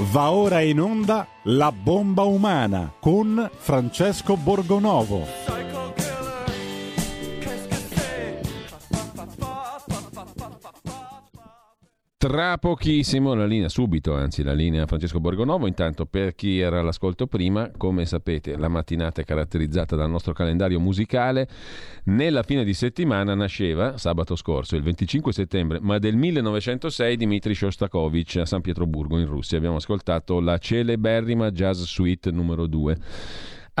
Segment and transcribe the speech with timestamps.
[0.00, 5.57] Va ora in onda La bomba umana con Francesco Borgonovo.
[12.20, 17.28] Tra pochissimo la linea, subito anzi la linea Francesco Borgonovo, intanto per chi era all'ascolto
[17.28, 21.48] prima, come sapete la mattinata è caratterizzata dal nostro calendario musicale,
[22.06, 28.38] nella fine di settimana nasceva, sabato scorso, il 25 settembre, ma del 1906, Dmitri Shostakovich
[28.38, 29.56] a San Pietroburgo in Russia.
[29.56, 32.96] Abbiamo ascoltato la celeberrima Jazz Suite numero 2.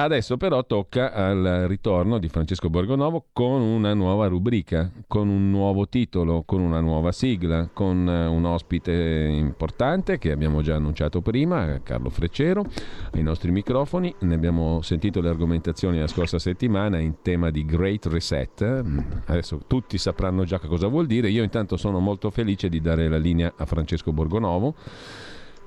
[0.00, 5.88] Adesso però tocca al ritorno di Francesco Borgonovo con una nuova rubrica, con un nuovo
[5.88, 12.10] titolo, con una nuova sigla, con un ospite importante che abbiamo già annunciato prima, Carlo
[12.10, 12.64] Freccero,
[13.10, 14.14] ai nostri microfoni.
[14.20, 18.84] Ne abbiamo sentito le argomentazioni la scorsa settimana in tema di Great Reset.
[19.26, 21.28] Adesso tutti sapranno già cosa vuol dire.
[21.28, 24.76] Io intanto sono molto felice di dare la linea a Francesco Borgonovo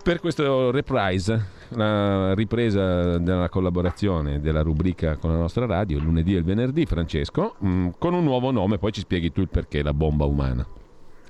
[0.03, 6.35] per questo reprise, la ripresa della collaborazione della rubrica con la nostra radio, il lunedì
[6.35, 9.84] e il venerdì, Francesco, mm, con un nuovo nome, poi ci spieghi tu il perché,
[9.84, 10.65] la bomba umana.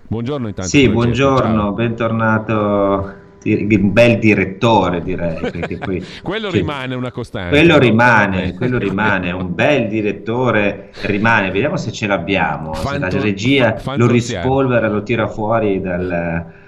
[0.07, 0.69] Buongiorno intanto.
[0.69, 1.73] Sì, buongiorno, ciao.
[1.73, 5.39] bentornato un bel direttore direi
[5.83, 11.75] poi, quello cioè, rimane una costante quello rimane quello rimane un bel direttore rimane vediamo
[11.75, 16.60] se ce l'abbiamo Fanto, se la regia lo rispolvera lo tira fuori dal eh,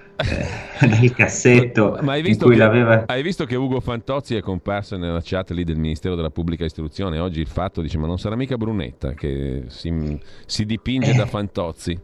[0.81, 3.03] nel cassetto Ma hai visto, che, l'aveva...
[3.07, 7.19] hai visto che Ugo Fantozzi è comparso nella chat lì del Ministero della Pubblica Istruzione
[7.19, 11.15] oggi il fatto dice ma non sarà mica Brunetta che si, si dipinge eh.
[11.15, 11.99] da Fantozzi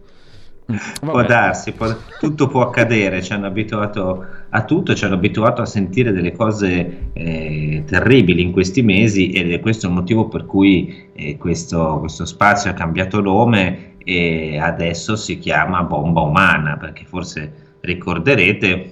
[0.69, 1.11] Vabbè.
[1.11, 1.87] Può darsi, può,
[2.19, 7.09] tutto può accadere, ci hanno abituato a tutto, ci hanno abituato a sentire delle cose
[7.13, 12.25] eh, terribili in questi mesi ed è questo il motivo per cui eh, questo, questo,
[12.25, 18.91] spazio ha cambiato nome e adesso si chiama bomba umana, perché forse ricorderete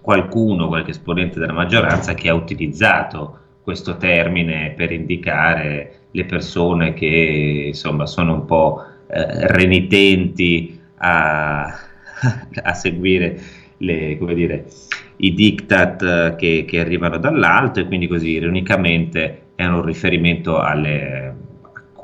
[0.00, 7.64] qualcuno, qualche esponente della maggioranza che ha utilizzato questo termine per indicare le persone che
[7.68, 11.64] insomma sono un po' eh, renitenti a,
[12.62, 13.40] a seguire
[13.78, 14.66] le, dire,
[15.16, 21.34] i diktat che, che, arrivano dall'alto e quindi così ironicamente è un riferimento alle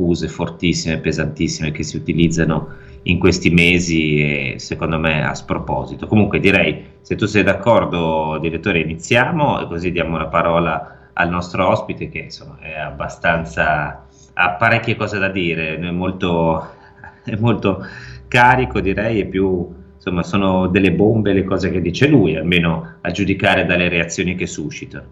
[0.00, 2.68] accuse fortissime, pesantissime che si utilizzano
[3.04, 6.06] in questi mesi e secondo me a sproposito.
[6.06, 11.68] Comunque direi, se tu sei d'accordo, direttore, iniziamo e così diamo la parola al nostro
[11.68, 16.64] ospite che insomma è abbastanza, ha parecchie cose da dire, è molto,
[17.24, 17.84] è molto
[18.28, 23.10] carico direi e più insomma sono delle bombe le cose che dice lui, almeno a
[23.10, 25.04] giudicare dalle reazioni che suscita.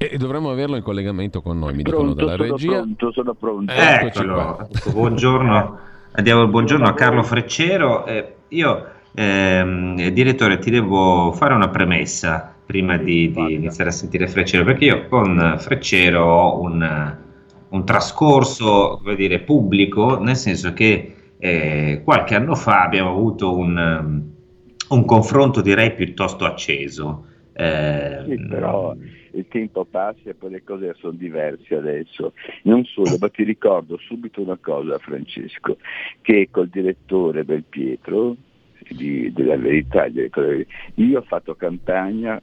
[0.00, 2.70] E dovremmo averlo in collegamento con noi, mi pronto, dicono dalla sono regia.
[2.70, 3.72] Pronto, sono pronto.
[3.72, 5.78] Eccolo, buongiorno.
[6.18, 8.04] Andiamo buongiorno a Carlo Freccero.
[8.04, 14.26] Eh, io, ehm, direttore, ti devo fare una premessa prima di, di, iniziare a sentire
[14.26, 17.16] Freccero, perché io con Freccero ho un,
[17.68, 24.22] un trascorso dire, pubblico, nel senso che eh, qualche anno fa abbiamo avuto un,
[24.88, 27.26] un confronto, direi, piuttosto acceso.
[27.60, 28.94] Eh, sì, però
[29.32, 32.32] il tempo passa e poi le cose sono diverse adesso.
[32.62, 35.78] Non solo, ma ti ricordo subito una cosa Francesco,
[36.22, 38.36] che col direttore Belpietro
[38.90, 42.40] di, della verità, io ho fatto campagna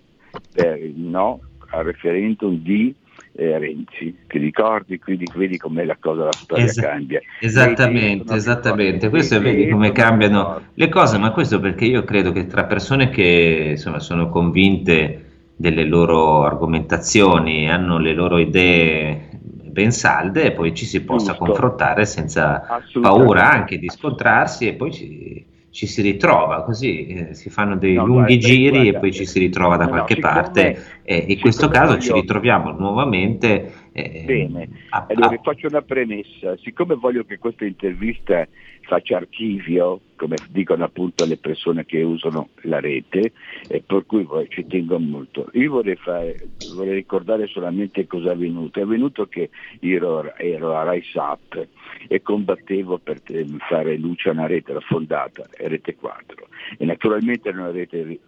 [0.52, 1.40] per il no
[1.70, 2.94] al referendum di
[3.38, 4.98] eh, Renzi, ti ricordi?
[4.98, 7.22] Quindi vedi com'è la cosa, la storia es- cambia.
[7.40, 9.10] Esattamente, esattamente.
[9.10, 13.70] Questo vedi come cambiano le cose, ma questo perché io credo che tra persone che
[13.72, 15.24] insomma, sono convinte
[15.56, 21.46] delle loro argomentazioni, hanno le loro idee ben salde e poi ci si possa Giusto.
[21.46, 27.50] confrontare senza paura anche di scontrarsi e poi ci, ci si ritrova così, eh, si
[27.50, 30.20] fanno dei no, lunghi guarda, giri guarda, e poi ci si ritrova da no, qualche
[30.20, 33.84] parte e in questo caso ci ritroviamo nuovamente.
[33.98, 38.46] Eh, Bene, a, allora faccio una premessa, siccome voglio che questa intervista
[38.82, 43.32] faccia archivio, come dicono appunto le persone che usano la rete,
[43.70, 45.50] e per cui ci tengo molto.
[45.54, 46.36] Io vorrei, fare,
[46.74, 48.82] vorrei ricordare solamente cosa è avvenuto.
[48.82, 49.50] È avvenuto che
[49.80, 51.68] ero, ero a RISAP
[52.10, 53.22] e combattevo per
[53.70, 58.20] fare luce a una rete, era fondata, Rete 4, e naturalmente era una rete eh,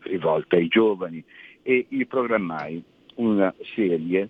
[0.00, 1.22] rivolta ai giovani
[1.62, 2.82] e io programmai
[3.20, 4.28] una serie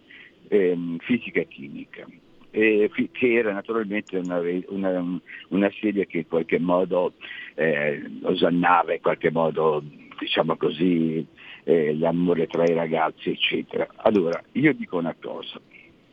[0.49, 2.07] eh, fisica e chimica
[2.51, 7.13] eh, che era naturalmente una, una, una, serie che in qualche modo
[7.55, 9.83] eh, osannava, in qualche modo
[10.19, 11.25] diciamo così,
[11.65, 13.87] eh, l'amore tra i ragazzi, eccetera.
[13.97, 15.61] Allora, io dico una cosa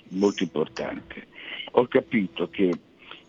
[0.09, 1.27] molto importante.
[1.71, 2.71] Ho capito che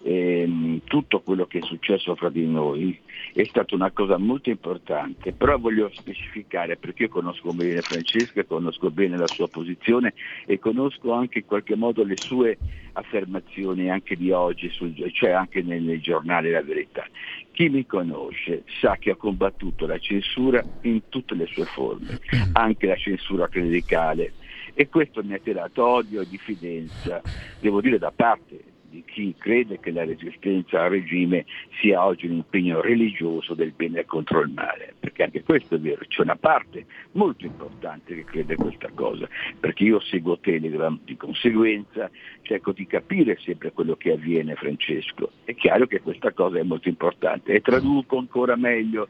[0.03, 2.99] ehm, tutto quello che è successo fra di noi
[3.33, 8.91] è stata una cosa molto importante, però voglio specificare perché io conosco bene Francesca, conosco
[8.91, 10.15] bene la sua posizione
[10.47, 12.59] e conosco anche in qualche modo le sue
[12.93, 17.05] affermazioni anche di oggi, sul, cioè anche nei, nei giornali La Verità.
[17.53, 22.21] Chi mi conosce sa che ho combattuto la censura in tutte le sue forme,
[22.53, 24.33] anche la censura clericale
[24.75, 27.21] e questo mi ha tirato odio e diffidenza,
[27.59, 31.45] devo dire da parte di chi crede che la resistenza al regime
[31.81, 36.05] sia oggi un impegno religioso del bene contro il male, perché anche questo è vero,
[36.07, 42.11] c'è una parte molto importante che crede questa cosa, perché io seguo Telegram di conseguenza,
[42.43, 46.89] cerco di capire sempre quello che avviene Francesco, è chiaro che questa cosa è molto
[46.89, 49.09] importante e traduco ancora meglio,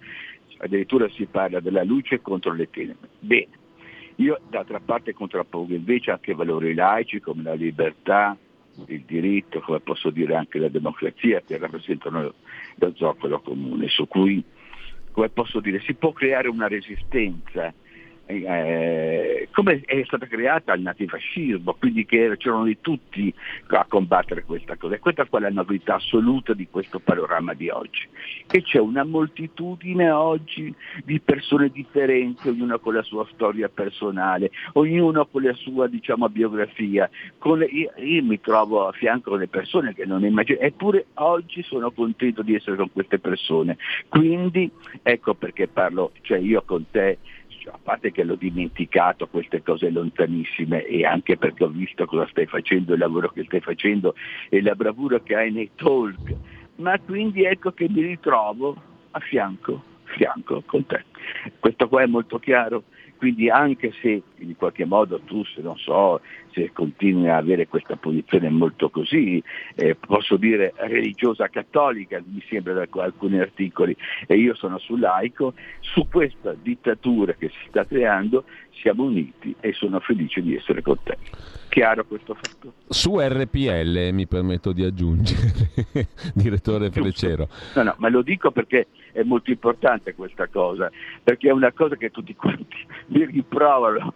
[0.59, 3.09] addirittura si parla della luce contro le tenebre.
[3.21, 3.67] Bene,
[4.17, 8.37] io d'altra parte contrappongo invece anche valori laici come la libertà,
[8.87, 12.35] il diritto, come posso dire anche la democrazia, che rappresentano
[12.75, 14.43] lo zoccolo comune, su cui,
[15.13, 17.73] come posso dire, si può creare una resistenza
[18.29, 23.33] eh, come è stata creata il nazifascismo, quindi che c'erano di tutti
[23.69, 24.95] a combattere questa cosa.
[24.95, 28.07] E questa è la novità assoluta di questo panorama di oggi,
[28.47, 30.73] che c'è una moltitudine oggi
[31.05, 37.09] di persone differenti, ognuno con la sua storia personale, ognuno con la sua diciamo, biografia.
[37.39, 41.91] Con, io, io, mi trovo a fianco delle persone che non immagino, eppure oggi sono
[41.91, 43.79] contento di essere con queste persone.
[44.09, 44.71] Quindi
[45.03, 47.19] ecco perché parlo, cioè io con te
[47.73, 52.47] a parte che l'ho dimenticato queste cose lontanissime e anche perché ho visto cosa stai
[52.47, 54.15] facendo, il lavoro che stai facendo
[54.49, 56.35] e la bravura che hai nei talk,
[56.77, 58.77] ma quindi ecco che mi ritrovo
[59.11, 61.05] a fianco, fianco con te.
[61.59, 62.85] Questo qua è molto chiaro?
[63.19, 66.21] Quindi anche se in qualche modo tu, se non so,
[66.53, 69.43] se continui a avere questa posizione molto così,
[69.75, 75.55] eh, posso dire religiosa cattolica, mi sembra da alcuni articoli, e io sono sul laico,
[75.81, 78.45] su questa dittatura che si sta creando
[78.81, 81.19] siamo uniti e sono felice di essere con te.
[81.69, 82.73] Chiaro questo fatto?
[82.89, 85.53] Su RPL mi permetto di aggiungere,
[86.35, 87.49] direttore Frecero.
[87.75, 90.91] No, no, ma lo dico perché è molto importante questa cosa,
[91.23, 92.77] perché è una cosa che tutti quanti
[93.09, 94.15] mi riprovano.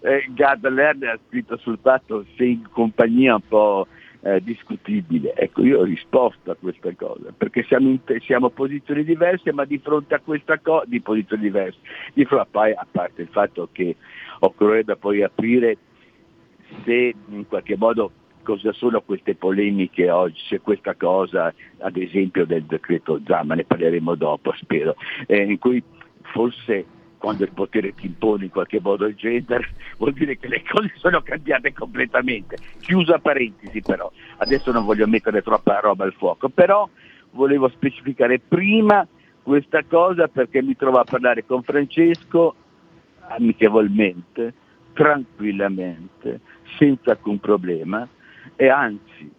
[0.00, 3.86] Eh, Gad Lerner ha scritto sul fatto sei in compagnia un po'
[4.20, 5.34] eh, discutibile.
[5.34, 9.78] Ecco, io ho risposto a questa cosa, perché siamo, in, siamo posizioni diverse, ma di
[9.78, 11.78] fronte a questa cosa, di posizioni diverse,
[12.12, 13.96] di fronte, poi, a parte il fatto che
[14.40, 15.76] occorrerebbe poi aprire
[16.84, 18.12] se in qualche modo
[18.42, 24.14] cosa sono queste polemiche oggi, se questa cosa, ad esempio del decreto Zamma, ne parleremo
[24.14, 25.82] dopo, spero, eh, in cui
[26.32, 26.86] forse
[27.18, 29.68] quando il potere ti impone in qualche modo il gender,
[29.98, 32.56] vuol dire che le cose sono cambiate completamente.
[32.80, 36.88] Chiusa parentesi però, adesso non voglio mettere troppa roba al fuoco, però
[37.32, 39.06] volevo specificare prima
[39.42, 42.54] questa cosa perché mi trovo a parlare con Francesco
[43.28, 44.54] amichevolmente,
[44.98, 46.40] tranquillamente,
[46.76, 48.06] senza alcun problema
[48.56, 49.30] e anzi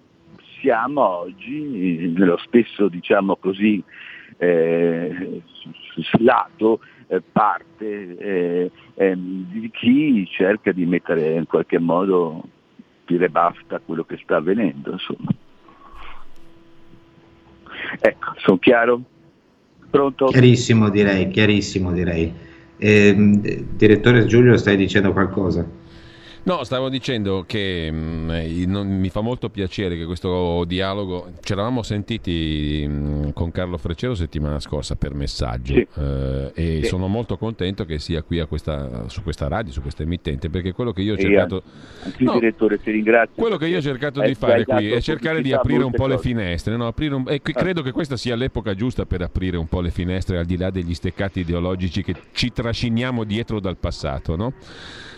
[0.62, 3.84] siamo oggi nello stesso, diciamo così,
[4.38, 5.42] eh,
[6.20, 12.42] lato eh, parte eh, ehm, di chi cerca di mettere in qualche modo
[13.06, 14.94] dire basta a quello che sta avvenendo.
[14.94, 15.30] Insomma.
[18.00, 19.02] Ecco, sono chiaro?
[19.90, 20.28] Pronto?
[20.28, 22.48] Chiarissimo direi, chiarissimo direi.
[22.82, 25.68] Eh, direttore Giulio, stai dicendo qualcosa?
[26.44, 31.52] No, stavo dicendo che mh, mm, non, mi fa molto piacere che questo dialogo, ci
[31.52, 35.88] eravamo sentiti mh, mm, con Carlo Freccero settimana scorsa per messaggio sì.
[35.96, 36.88] eh, e sì.
[36.88, 40.94] sono molto contento che sia qui questa, su questa radio, su questa emittente, perché quello
[40.94, 41.62] che io ho cercato...
[42.04, 43.34] Anche no, direttore, ti ringrazio.
[43.36, 46.16] Quello che io ho cercato di fare qui è cercare di aprire un po' cose.
[46.16, 46.94] le finestre, no?
[46.96, 47.52] un, e ah.
[47.52, 50.70] credo che questa sia l'epoca giusta per aprire un po' le finestre al di là
[50.70, 54.54] degli steccati ideologici che ci trasciniamo dietro dal passato, no?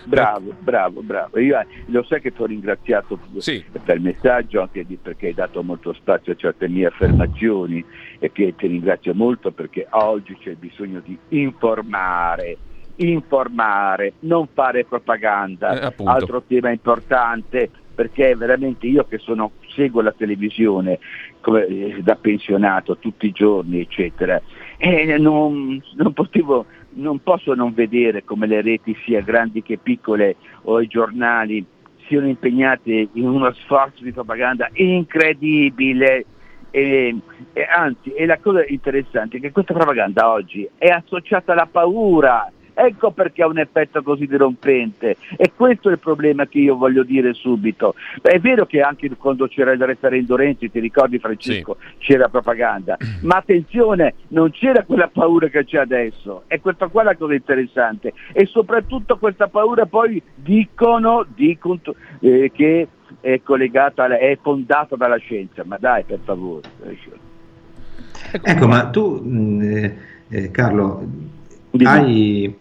[0.05, 1.39] Bravo, bravo, bravo.
[1.39, 3.63] Io eh, lo sai che ti ho ringraziato sì.
[3.83, 7.83] per il messaggio anche di, perché hai dato molto spazio a certe mie affermazioni
[8.19, 12.57] e che ti ringrazio molto perché oggi c'è bisogno di informare,
[12.97, 15.91] informare, non fare propaganda.
[15.91, 20.99] Eh, Altro tema importante perché veramente io che sono, seguo la televisione
[21.41, 24.41] come, eh, da pensionato tutti i giorni, eccetera,
[24.77, 30.35] e non, non potevo non posso non vedere come le reti sia grandi che piccole
[30.63, 31.65] o i giornali
[32.07, 36.25] siano impegnati in uno sforzo di propaganda incredibile.
[36.73, 37.15] E,
[37.51, 42.49] e anzi, e la cosa interessante è che questa propaganda oggi è associata alla paura,
[42.73, 45.17] Ecco perché ha un effetto così dirompente.
[45.37, 47.95] E questo è il problema che io voglio dire subito.
[48.21, 51.95] È vero che anche quando c'era il referendum Renzi, ti ricordi Francesco, sì.
[51.99, 56.43] c'era propaganda, ma attenzione, non c'era quella paura che c'è adesso.
[56.47, 58.13] E questa qua è la cosa interessante.
[58.31, 61.79] E soprattutto questa paura poi dicono, dicono
[62.19, 62.87] eh, che
[63.19, 65.63] è collegata, è fondata dalla scienza.
[65.65, 66.69] Ma dai, per favore.
[68.31, 69.97] Ecco, ma tu, mm, eh,
[70.29, 71.03] eh, Carlo,
[71.83, 72.55] hai,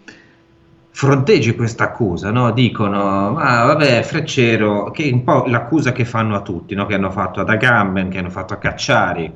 [0.90, 2.52] fronteggi questa accusa, no?
[2.52, 6.86] dicono, ma vabbè, Freccero, che è un po' l'accusa che fanno a tutti, no?
[6.86, 9.32] che hanno fatto ad Agamben, che hanno fatto a Cacciari,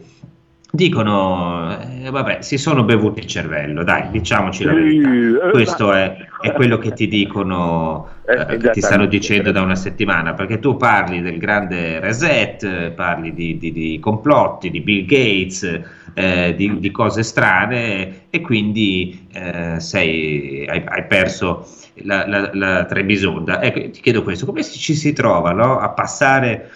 [0.75, 5.09] dicono, eh, vabbè, si sono bevuti il cervello, dai, diciamoci la verità.
[5.09, 9.77] Eh, Questo è, è quello che ti dicono, eh, che ti stanno dicendo da una
[9.77, 15.81] settimana, perché tu parli del grande reset, parli di, di, di complotti, di Bill Gates,
[16.15, 21.67] eh, di, di, cose strane e quindi eh, sei, hai, hai, perso
[22.03, 23.61] la, la, la Trebisonda.
[23.63, 26.71] Ecco, ti chiedo questo, come ci si trova no, a passare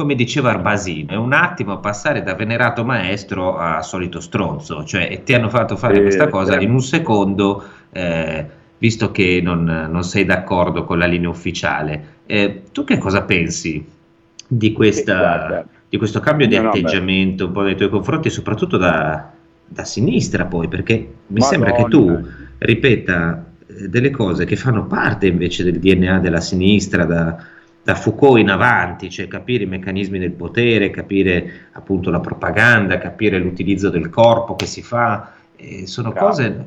[0.00, 5.22] come diceva Arbasino, è un attimo a passare da venerato maestro a solito stronzo, cioè
[5.24, 8.46] ti hanno fatto fare eh, questa cosa in un secondo, eh,
[8.78, 12.18] visto che non, non, sei d'accordo con la linea ufficiale.
[12.24, 13.84] Eh, tu che cosa pensi
[14.46, 19.30] di, questa, di questo cambio di no, atteggiamento un po' nei tuoi confronti, soprattutto da,
[19.66, 21.44] da sinistra poi, perché mi Madonna.
[21.44, 22.26] sembra che tu
[22.58, 27.44] ripeta eh, delle cose che fanno parte invece del DNA della sinistra, da
[27.82, 33.38] da Foucault in avanti, cioè capire i meccanismi del potere, capire appunto la propaganda, capire
[33.38, 36.26] l'utilizzo del corpo che si fa, eh, sono Bravo.
[36.26, 36.66] cose,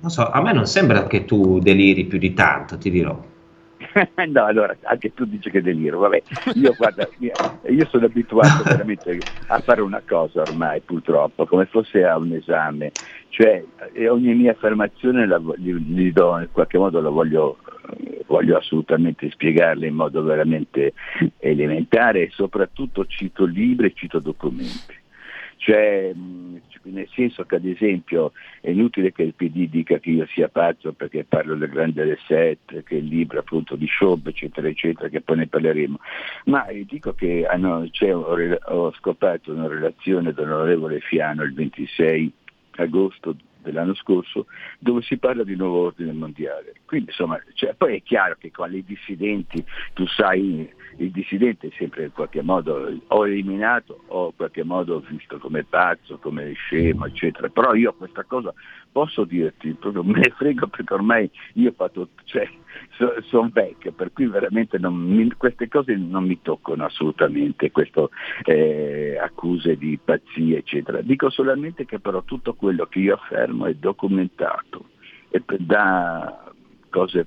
[0.00, 3.34] non so, a me non sembra che tu deliri più di tanto, ti dirò.
[4.28, 6.22] no, allora, anche tu dici che deliro, vabbè,
[6.54, 9.18] io guarda, io sono abituato veramente
[9.48, 12.92] a fare una cosa ormai, purtroppo, come fosse a un esame,
[13.28, 13.62] cioè
[14.08, 17.58] ogni mia affermazione la, gli, gli do, in qualche modo la voglio
[18.26, 20.94] voglio assolutamente spiegarle in modo veramente
[21.38, 25.04] elementare e soprattutto cito libri e cito documenti.
[25.56, 26.12] Cioè,
[26.82, 30.92] nel senso che ad esempio è inutile che il PD dica che io sia pazzo
[30.92, 35.20] perché parlo del grande reset, che è il libro appunto di Schaub, eccetera, eccetera, che
[35.20, 35.98] poi ne parleremo,
[36.46, 42.32] ma dico che ah no, ho, ho scoperto una relazione dell'onorevole Fiano il 26
[42.76, 43.36] agosto
[43.66, 44.46] dell'anno scorso,
[44.78, 46.74] dove si parla di nuovo ordine mondiale.
[46.84, 51.70] Quindi insomma, cioè, poi è chiaro che con i dissidenti, tu sai, il dissidente è
[51.76, 57.06] sempre in qualche modo o eliminato o in qualche modo visto come pazzo, come scemo,
[57.06, 57.48] eccetera.
[57.48, 58.52] Però io questa cosa
[58.90, 62.48] posso dirti, proprio me ne frego perché ormai io fatto, cioè,
[62.92, 68.08] so, sono vecchio, per cui veramente mi, queste cose non mi toccano assolutamente, queste
[68.44, 71.02] eh, accuse di pazzia, eccetera.
[71.02, 74.88] Dico solamente che però tutto quello che io affermo è documentato
[75.28, 76.52] e da
[76.88, 77.26] cose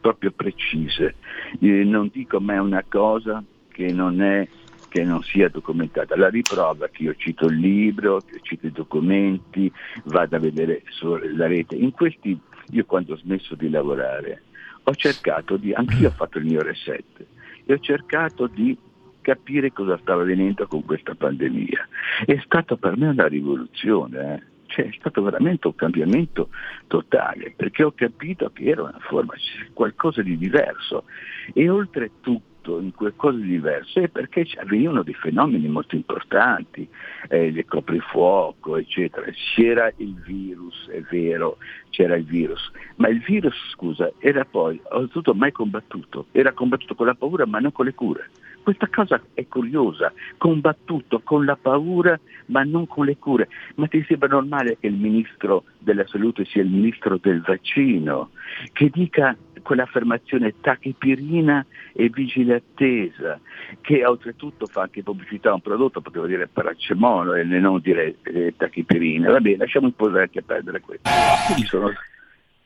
[0.00, 1.14] proprio precise.
[1.60, 4.46] Eh, non dico mai una cosa che non è
[4.88, 6.16] che non sia documentata.
[6.16, 9.70] La riprova che io cito il libro, cito i documenti,
[10.04, 11.76] vado a vedere sulla rete.
[11.76, 12.38] In questi,
[12.70, 14.42] io quando ho smesso di lavorare,
[14.84, 17.26] ho cercato di, anch'io ho fatto il mio reset,
[17.64, 18.76] e ho cercato di
[19.20, 21.88] capire cosa stava avvenendo con questa pandemia.
[22.24, 24.34] È stata per me una rivoluzione.
[24.34, 24.56] Eh?
[24.78, 26.50] Cioè, è stato veramente un cambiamento
[26.86, 29.34] totale, perché ho capito che era una forma,
[29.72, 31.04] qualcosa di diverso
[31.52, 36.88] e oltretutto in qualcosa di diverso è perché avvenivano dei fenomeni molto importanti,
[37.28, 39.26] eh, il coprifuoco, eccetera.
[39.54, 41.56] C'era il virus, è vero,
[41.90, 47.06] c'era il virus, ma il virus, scusa, era poi, oltretutto mai combattuto, era combattuto con
[47.06, 48.30] la paura ma non con le cure.
[48.62, 53.48] Questa cosa è curiosa, combattuto con la paura ma non con le cure.
[53.76, 58.30] Ma ti sembra normale che il ministro della salute sia il ministro del vaccino,
[58.72, 63.40] che dica quell'affermazione tachipirina e vigile attesa,
[63.80, 68.54] che oltretutto fa anche pubblicità a un prodotto, poteva dire paracetamolo e non dire eh,
[68.56, 69.30] tachipirina.
[69.30, 71.08] Va bene, lasciamo un po' anche perdere questo.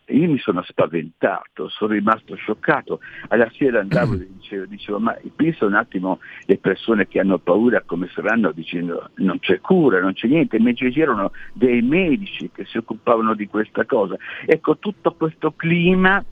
[0.07, 3.01] Io mi sono spaventato, sono rimasto scioccato.
[3.29, 7.83] Alla sera andavo e dicevo, dicevo, ma pensa un attimo le persone che hanno paura
[7.85, 12.79] come saranno dicendo non c'è cura, non c'è niente, invece c'erano dei medici che si
[12.79, 14.17] occupavano di questa cosa.
[14.45, 16.23] Ecco, tutto questo clima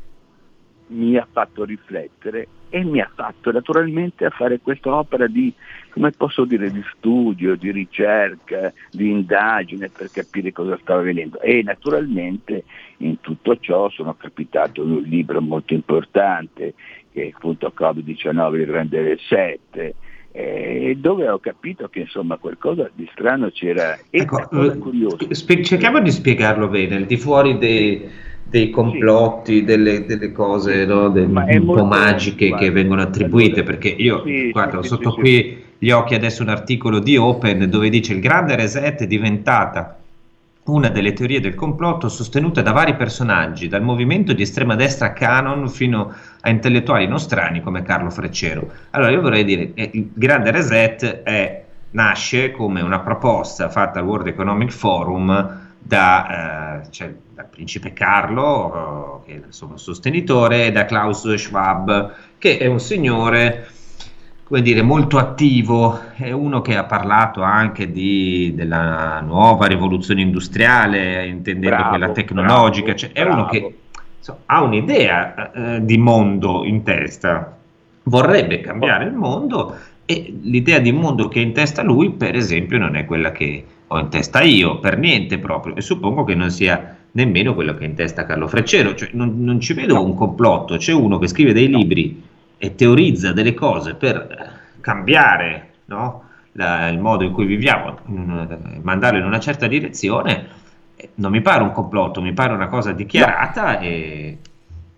[0.91, 5.53] mi ha fatto riflettere e mi ha fatto naturalmente a fare questa opera di,
[5.91, 11.41] come posso dire, di studio, di ricerca, di indagine per capire cosa stava avvenendo.
[11.41, 12.65] E naturalmente
[12.99, 16.75] in tutto ciò sono capitato in un libro molto importante
[17.13, 19.95] che è appunto Covid-19, il grande reset,
[20.33, 23.97] eh, dove ho capito che insomma qualcosa di strano c'era.
[24.11, 25.27] E ecco, cosa curiosa.
[25.31, 28.09] Spe- cerchiamo di spiegarlo bene, al di fuori dei
[28.51, 29.65] dei complotti, sì.
[29.65, 34.51] delle, delle, cose no, del, un po' magiche guarda, che vengono attribuite, perché io, sì,
[34.51, 38.57] guarda, sì, sotto qui gli occhi adesso un articolo di Open dove dice il grande
[38.57, 39.97] reset è diventata
[40.65, 45.69] una delle teorie del complotto sostenute da vari personaggi, dal movimento di estrema destra Canon
[45.69, 48.71] fino a intellettuali nostrani come Carlo Freccero.
[48.91, 54.07] Allora io vorrei dire, che il grande reset è, nasce come una proposta fatta al
[54.07, 60.73] World Economic Forum da, eh, cioè, dal principe Carlo, eh, che è il sostenitore, e
[60.73, 63.69] da Klaus Schwab, che è un signore
[64.51, 71.25] come dire, molto attivo, è uno che ha parlato anche di, della nuova rivoluzione industriale,
[71.25, 73.37] intendendo bravo, quella tecnologica, bravo, cioè, è bravo.
[73.37, 73.75] uno che
[74.19, 77.57] insomma, ha un'idea eh, di mondo in testa,
[78.03, 82.77] vorrebbe cambiare il mondo e l'idea di mondo che ha in testa lui, per esempio,
[82.77, 86.51] non è quella che ho in testa io, per niente proprio, e suppongo che non
[86.51, 90.05] sia nemmeno quello che ha in testa Carlo Freccero, cioè, non, non, ci vedo no.
[90.05, 92.23] un complotto, c'è uno che scrive dei libri
[92.57, 96.29] e teorizza delle cose per cambiare no?
[96.53, 97.99] La, il modo in cui viviamo,
[98.83, 100.47] mandarlo in una certa direzione,
[100.97, 103.81] eh, non mi pare un complotto, mi pare una cosa dichiarata no.
[103.81, 104.39] e,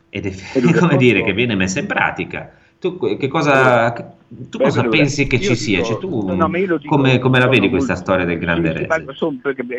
[0.08, 0.32] ed è
[0.78, 2.50] come dire che viene messa in pratica.
[2.82, 5.84] Tu, che cosa, tu Beh, cosa allora, pensi che ci sia?
[5.84, 8.88] Cioè, tu, no, dico, come, come, la vedi questa storia del grande re?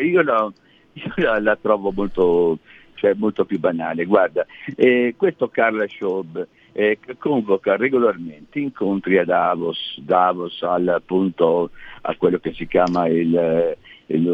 [0.00, 0.50] Io, la,
[0.94, 2.56] io la, la trovo molto,
[2.94, 4.06] cioè, molto più banale.
[4.06, 12.16] Guarda, eh, questo Carla Schaub eh, convoca regolarmente incontri a Davos, Davos al, appunto, a
[12.16, 14.24] quello che si chiama il, il,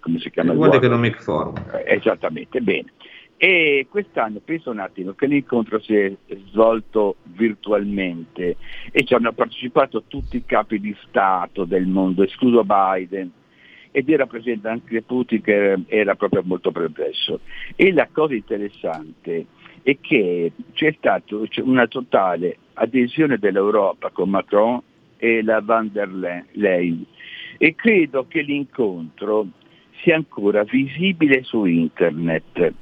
[0.00, 0.52] come si chiama?
[0.52, 1.56] il World Economic Forum.
[1.74, 2.90] Eh, esattamente, bene.
[3.38, 6.16] E quest'anno penso un attimo che l'incontro si è
[6.48, 8.56] svolto virtualmente
[8.90, 13.30] e ci hanno partecipato tutti i capi di Stato del mondo, escluso Biden,
[13.90, 17.40] ed era presente anche Putin che era proprio molto perplesso.
[17.74, 19.46] E la cosa interessante
[19.82, 24.80] è che c'è stata una totale adesione dell'Europa con Macron
[25.18, 26.08] e la van der
[26.52, 27.04] Leyen
[27.58, 29.46] e credo che l'incontro
[30.02, 32.74] sia ancora visibile su internet.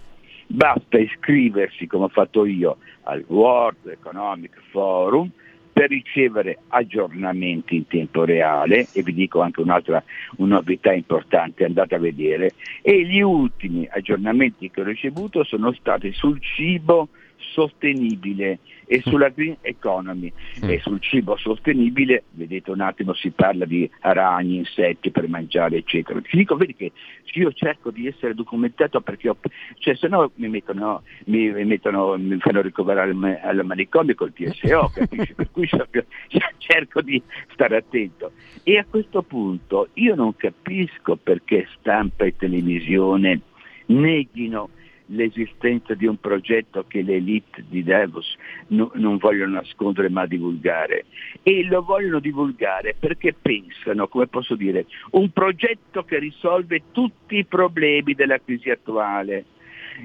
[0.55, 5.29] Basta iscriversi, come ho fatto io, al World Economic Forum
[5.73, 10.01] per ricevere aggiornamenti in tempo reale e vi dico anche un'altra
[10.37, 16.13] una novità importante, andate a vedere, e gli ultimi aggiornamenti che ho ricevuto sono stati
[16.13, 17.09] sul cibo
[17.53, 20.33] sostenibile e sulla green economy
[20.65, 20.69] mm.
[20.69, 26.21] e sul cibo sostenibile, vedete un attimo si parla di ragni, insetti per mangiare eccetera.
[26.21, 26.93] Ti dico, vedi che
[27.35, 29.37] io cerco di essere documentato perché ho,
[29.79, 34.33] cioè se no mi mettono, mi, mi, mettono, mi fanno ricoverare al, al manicomio col
[34.33, 35.35] TSO, capisci?
[35.35, 35.69] per cui
[36.59, 37.21] cerco di
[37.53, 38.33] stare attento.
[38.63, 43.41] E a questo punto io non capisco perché stampa e televisione
[43.87, 44.71] neghino
[45.07, 48.37] l'esistenza di un progetto che le elite di Davos
[48.69, 51.05] no, non vogliono nascondere ma divulgare
[51.43, 57.45] e lo vogliono divulgare perché pensano, come posso dire, un progetto che risolve tutti i
[57.45, 59.45] problemi della crisi attuale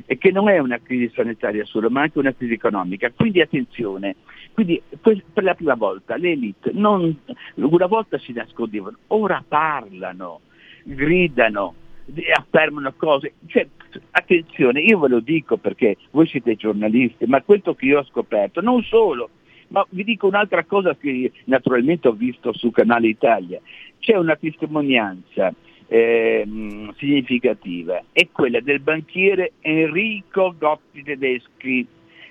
[0.05, 3.12] e che non è una crisi sanitaria solo ma anche una crisi economica.
[3.12, 4.17] Quindi attenzione,
[4.53, 7.17] quindi per la prima volta le elite non,
[7.55, 10.41] una volta si nascondevano, ora parlano,
[10.83, 11.75] gridano,
[12.35, 13.33] affermano cose.
[13.47, 13.67] Cioè,
[14.11, 18.61] attenzione, io ve lo dico perché voi siete giornalisti, ma questo che io ho scoperto,
[18.61, 19.29] non solo,
[19.69, 23.59] ma vi dico un'altra cosa che naturalmente ho visto su Canale Italia.
[23.99, 25.53] C'è una testimonianza
[25.87, 26.47] eh,
[26.97, 31.85] significativa, è quella del banchiere Enrico Gotti Tedeschi,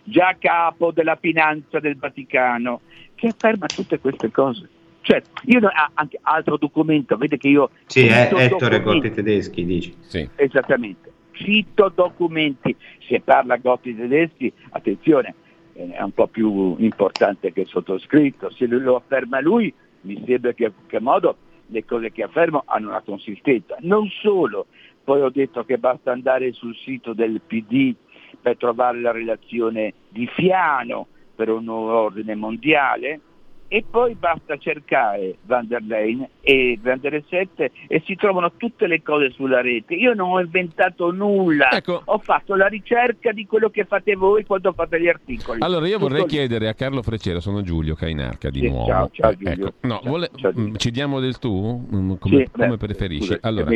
[0.05, 2.81] già capo della finanza del Vaticano,
[3.15, 4.69] che afferma tutte queste cose.
[5.09, 5.61] Cioè, io
[5.95, 7.71] anche altro documento, vede che io...
[7.87, 9.95] Sì, è Ettore Gotti Tedeschi, dici.
[10.01, 10.29] Sì.
[10.37, 11.11] Esattamente.
[11.33, 12.77] Cito documenti,
[13.09, 15.35] se parla Gotti Tedeschi, attenzione,
[15.73, 20.65] è un po' più importante che il sottoscritto, se lo afferma lui mi sembra che
[20.65, 21.37] in qualche modo
[21.69, 23.79] le cose che affermo hanno una consistenza.
[23.81, 24.67] Non solo,
[25.03, 27.95] poi ho detto che basta andare sul sito del PD
[28.43, 33.21] per trovare la relazione di Fiano per un nuovo ordine mondiale,
[33.69, 38.87] e poi basta cercare Van der Leyen e Van der 7 e si trovano tutte
[38.87, 39.95] le cose sulla rete.
[39.95, 42.01] Io non ho inventato nulla, ecco.
[42.03, 45.61] ho fatto la ricerca di quello che fate voi quando fate gli articoli.
[45.61, 46.71] Allora io vorrei Tutto chiedere lì.
[46.71, 48.87] a Carlo Freccero, sono Giulio Cainarca di sì, nuovo.
[48.87, 49.53] Ciao, ciao eh, Giulio.
[49.67, 49.73] Ecco.
[49.83, 50.31] No, ciao, vuole...
[50.35, 50.77] ciao, Giulio.
[50.77, 51.87] Ci diamo del tu?
[51.95, 53.35] Mm, come, sì, come beh, preferisci?
[53.35, 53.71] Scusa, allora.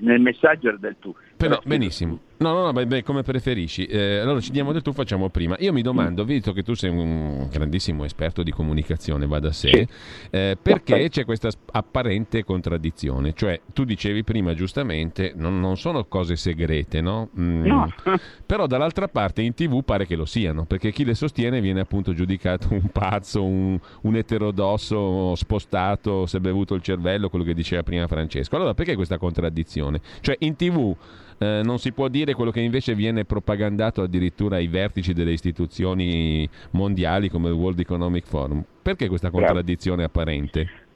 [0.00, 1.14] Nel messaggio era del tu.
[1.38, 2.18] Però, benissimo.
[2.38, 3.86] No, no, no, beh, beh, come preferisci.
[3.86, 5.56] Eh, allora ci diamo del tu, facciamo prima.
[5.60, 9.88] Io mi domando, visto che tu sei un grandissimo esperto di comunicazione, va da sé,
[10.30, 13.34] eh, perché c'è questa apparente contraddizione?
[13.34, 17.30] Cioè, tu dicevi prima giustamente, non, non sono cose segrete, no?
[17.38, 17.92] Mm, no.
[18.44, 22.12] Però dall'altra parte in tv pare che lo siano, perché chi le sostiene viene appunto
[22.14, 27.82] giudicato un pazzo, un, un eterodosso spostato, si è bevuto il cervello, quello che diceva
[27.84, 28.56] prima Francesco.
[28.56, 30.00] Allora, perché questa contraddizione?
[30.20, 30.96] Cioè, in tv
[31.38, 36.48] eh, non si può dire quello che invece viene propagandato addirittura ai vertici delle istituzioni
[36.72, 38.64] mondiali come il World Economic Forum.
[38.82, 40.86] Perché questa contraddizione apparente?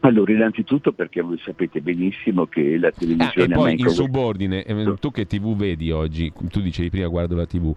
[0.00, 3.52] Allora, innanzitutto perché voi sapete benissimo che la televisione...
[3.54, 7.34] Ah, e poi in subordine, eh, tu che tv vedi oggi, tu dicevi prima guardo
[7.34, 7.74] la tv,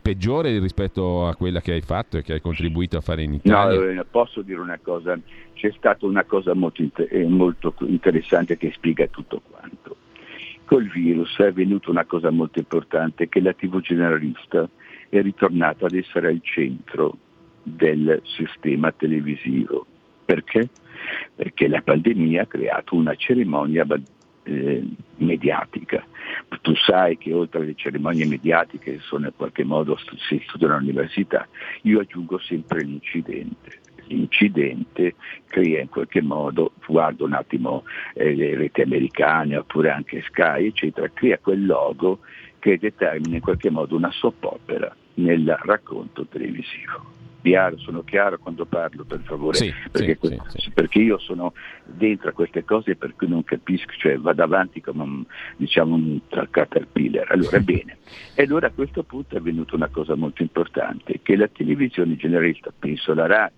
[0.00, 3.78] peggiore rispetto a quella che hai fatto e che hai contribuito a fare in Italia?
[3.80, 5.18] No, eh, posso dire una cosa,
[5.54, 6.84] c'è stata una cosa molto,
[7.26, 9.96] molto interessante che spiega tutto quanto
[10.64, 14.68] col virus è avvenuta una cosa molto importante, che la TV generalista
[15.08, 17.16] è ritornata ad essere al centro
[17.62, 19.86] del sistema televisivo.
[20.24, 20.68] Perché?
[21.34, 23.86] Perché la pandemia ha creato una cerimonia
[24.44, 24.82] eh,
[25.16, 26.04] mediatica.
[26.62, 29.98] Tu sai che oltre alle cerimonie mediatiche che sono in qualche modo
[30.28, 31.46] si studiano all'università,
[31.82, 35.14] io aggiungo sempre l'incidente l'incidente
[35.46, 41.08] crea in qualche modo, guardo un attimo eh, le reti americane oppure anche Sky, eccetera,
[41.12, 42.20] crea quel logo
[42.58, 47.12] che determina in qualche modo una soap opera nel racconto televisivo.
[47.42, 51.52] Chiaro, sono chiaro quando parlo, per favore, sì, perché, sì, sì, perché, io sono
[51.84, 55.24] dentro a queste cose per cui non capisco, cioè vado avanti come un,
[55.58, 57.30] diciamo, un caterpillar.
[57.30, 57.98] Allora, bene.
[58.34, 62.72] E allora a questo punto è avvenuta una cosa molto importante, che la televisione generalista,
[62.76, 63.50] penso la RAI,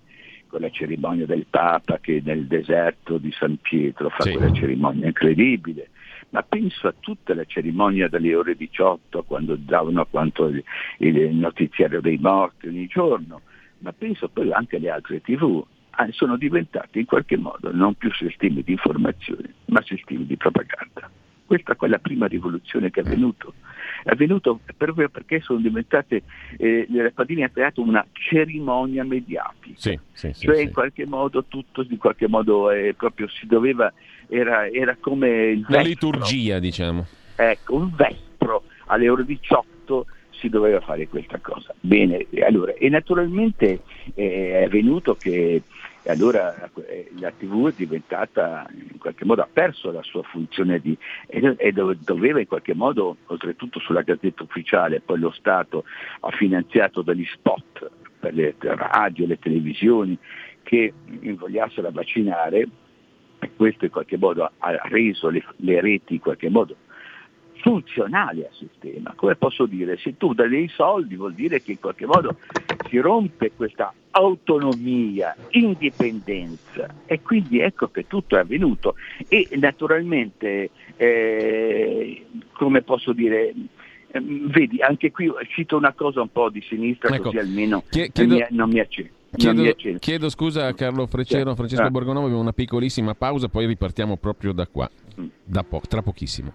[0.47, 4.33] con la cerimonia del Papa che nel deserto di San Pietro fa sì.
[4.33, 5.91] quella cerimonia incredibile,
[6.31, 10.63] ma penso a tutta la cerimonia dalle ore 18 quando davano quanto il,
[10.99, 13.43] il notiziario dei morti ogni giorno,
[13.79, 18.13] ma penso poi anche alle altre tv, ah, sono diventate in qualche modo non più
[18.13, 21.11] sistemi di informazione, ma sistemi di propaganda.
[21.47, 23.47] Questa è quella prima rivoluzione che è avvenuta.
[24.03, 26.23] È avvenuto proprio perché sono diventate,
[26.59, 29.75] eh, le Padini ha creato una cerimonia mediatica.
[29.77, 33.93] Sì, sì, sì, cioè in qualche modo tutto, in qualche modo eh, proprio si doveva,
[34.29, 37.07] era, era come il La liturgia diciamo.
[37.37, 41.75] Ecco, un vespro alle ore 18 si doveva fare questa cosa.
[41.81, 43.81] Bene, allora, e naturalmente
[44.15, 45.63] eh, è avvenuto che
[46.11, 50.97] allora eh, la TV è diventata, in qualche modo ha perso la sua funzione di,
[51.27, 55.85] e doveva in qualche modo, oltretutto sulla gazzetta ufficiale, poi lo Stato
[56.21, 60.19] ha finanziato degli spot per le radio, le televisioni
[60.63, 62.69] che invogliassero a vaccinare
[63.39, 66.77] e questo in qualche modo ha reso le, le reti in qualche modo
[67.61, 69.13] funzionali al sistema.
[69.17, 72.39] Come posso dire, se tu dai dei soldi vuol dire che in qualche modo
[72.89, 78.95] si rompe questa autonomia, indipendenza e quindi ecco che tutto è avvenuto
[79.29, 83.53] e naturalmente, eh, come posso dire,
[84.11, 88.47] ehm, vedi, anche qui cito una cosa un po' di sinistra ecco, così almeno chiedo...
[88.51, 89.15] non mi accende.
[89.37, 91.91] Chiedo, chiedo, scusa a Carlo Freccero, Francesco ah.
[91.91, 94.89] Borgonovo, abbiamo una piccolissima pausa, poi ripartiamo proprio da qua,
[95.21, 95.27] mm.
[95.45, 96.55] da po- tra pochissimo.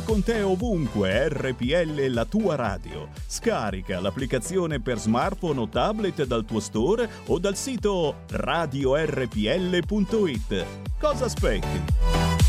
[0.00, 3.08] Porta con te ovunque RPL la tua radio.
[3.26, 9.06] Scarica l'applicazione per smartphone o tablet dal tuo store o dal sito radiorpl.it.
[10.98, 12.48] Cosa aspetti?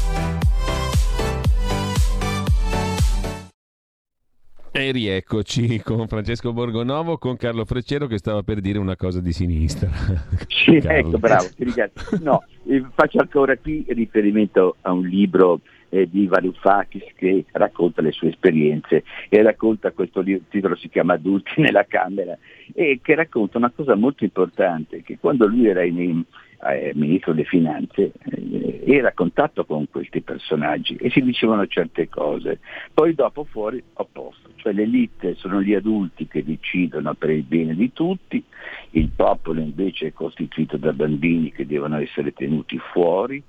[4.74, 9.34] E rieccoci con Francesco Borgonovo, con Carlo Freccero che stava per dire una cosa di
[9.34, 9.90] sinistra.
[10.48, 12.20] Sì, ecco, bravo, ti ringrazio.
[12.22, 15.60] No, eh, faccio ancora qui riferimento a un libro
[15.92, 20.90] eh, di Varoufakis che racconta le sue esperienze e racconta questo libro, il titolo si
[20.90, 22.38] chiama Adulti nella Camera
[22.74, 26.24] e che racconta una cosa molto importante, che quando lui era in,
[26.70, 32.08] eh, ministro delle finanze eh, era a contatto con questi personaggi e si dicevano certe
[32.08, 32.60] cose,
[32.94, 37.76] poi dopo fuori opposto, cioè le elite sono gli adulti che decidono per il bene
[37.76, 38.44] di tutti,
[38.92, 43.42] il popolo invece è costituito da bambini che devono essere tenuti fuori,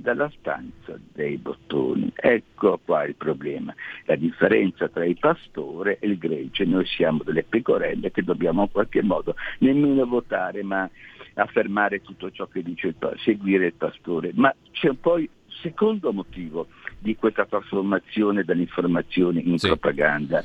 [0.00, 2.12] dalla stanza dei bottoni.
[2.14, 6.64] Ecco qua il problema, la differenza tra il pastore e il gregge.
[6.64, 10.88] Noi siamo delle pecorelle che dobbiamo in qualche modo nemmeno votare, ma
[11.34, 14.30] affermare tutto ciò che dice il pastore, seguire il pastore.
[14.34, 15.28] Ma c'è poi
[15.60, 19.68] secondo motivo di questa trasformazione dall'informazione in sì.
[19.68, 20.44] propaganda.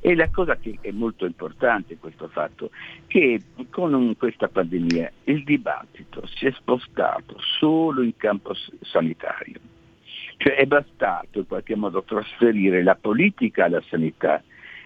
[0.00, 2.70] E la cosa che è molto importante questo fatto,
[3.06, 3.40] che
[3.70, 9.60] con questa pandemia il dibattito si è spostato solo in campo sanitario.
[10.36, 14.42] Cioè è bastato in qualche modo trasferire la politica alla sanità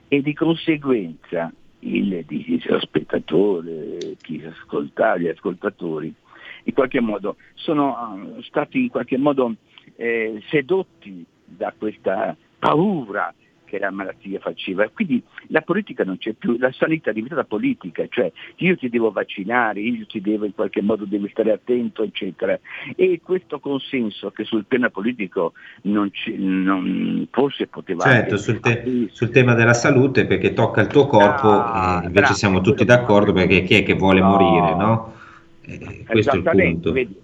[0.09, 1.50] e di conseguenza
[1.81, 2.24] il,
[2.64, 6.12] lo spettatore, chi ascolta, gli ascoltatori,
[6.64, 9.54] in qualche modo sono uh, stati in qualche modo
[9.96, 13.33] eh, sedotti da questa paura
[13.68, 14.88] che la malattia faceva.
[14.88, 19.12] Quindi la politica non c'è più, la sanità è diventata politica, cioè io ti devo
[19.12, 22.59] vaccinare, io ti devo in qualche modo devi stare attento, eccetera.
[22.96, 28.05] E questo consenso che sul piano politico non, non forse poteva...
[28.05, 32.35] Certo, sul, te- sul, tema della salute perché tocca il tuo corpo, ah, invece bravo,
[32.35, 34.31] siamo tutti d'accordo perché chi è che vuole no.
[34.31, 35.12] morire, no?
[35.61, 36.92] Eh, questo è il punto.
[36.92, 37.14] Vedi,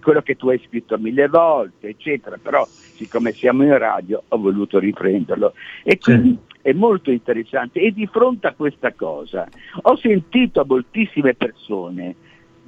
[0.00, 4.78] quello che tu hai scritto mille volte, eccetera, però siccome siamo in radio ho voluto
[4.78, 5.54] riprenderlo.
[5.82, 6.58] E quindi sì.
[6.62, 7.80] è molto interessante.
[7.80, 9.48] E di fronte a questa cosa
[9.82, 12.14] ho sentito a moltissime persone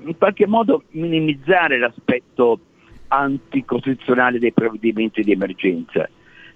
[0.03, 2.59] in qualche modo minimizzare l'aspetto
[3.09, 6.09] anticostituzionale dei provvedimenti di emergenza.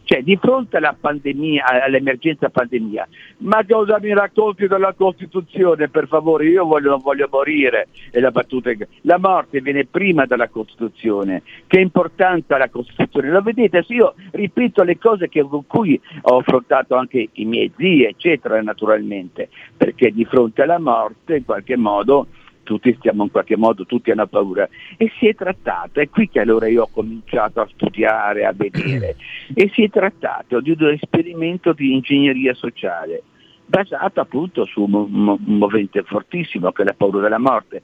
[0.04, 6.46] Cioè, di fronte alla pandemia, all'emergenza pandemia, ma cosa mi racconti della Costituzione, per favore?
[6.46, 7.88] Io voglio, non voglio morire.
[8.12, 11.42] La è la morte viene prima dalla Costituzione.
[11.66, 13.30] Che importanza ha la Costituzione?
[13.30, 17.72] Lo vedete, se io ripeto le cose che, con cui ho affrontato anche i miei
[17.74, 22.26] zii, eccetera, naturalmente, perché di fronte alla morte, in qualche modo,
[22.64, 24.68] tutti stiamo in qualche modo, tutti hanno paura.
[24.96, 29.14] E si è trattato, è qui che allora io ho cominciato a studiare, a vedere,
[29.54, 33.22] e si è trattato di un esperimento di ingegneria sociale
[33.66, 37.82] basato appunto su un, un, movente fortissimo che è la paura della morte.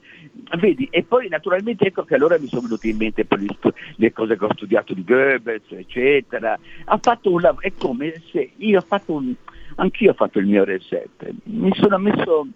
[0.57, 3.39] Vedi, e poi naturalmente ecco che allora mi sono venute in mente per
[3.95, 6.57] le cose che ho studiato di Goebbels, eccetera.
[6.85, 9.33] Ha fatto un lavoro, è come se io ho fatto un,
[9.75, 12.47] anch'io ho fatto il mio reset, mi sono messo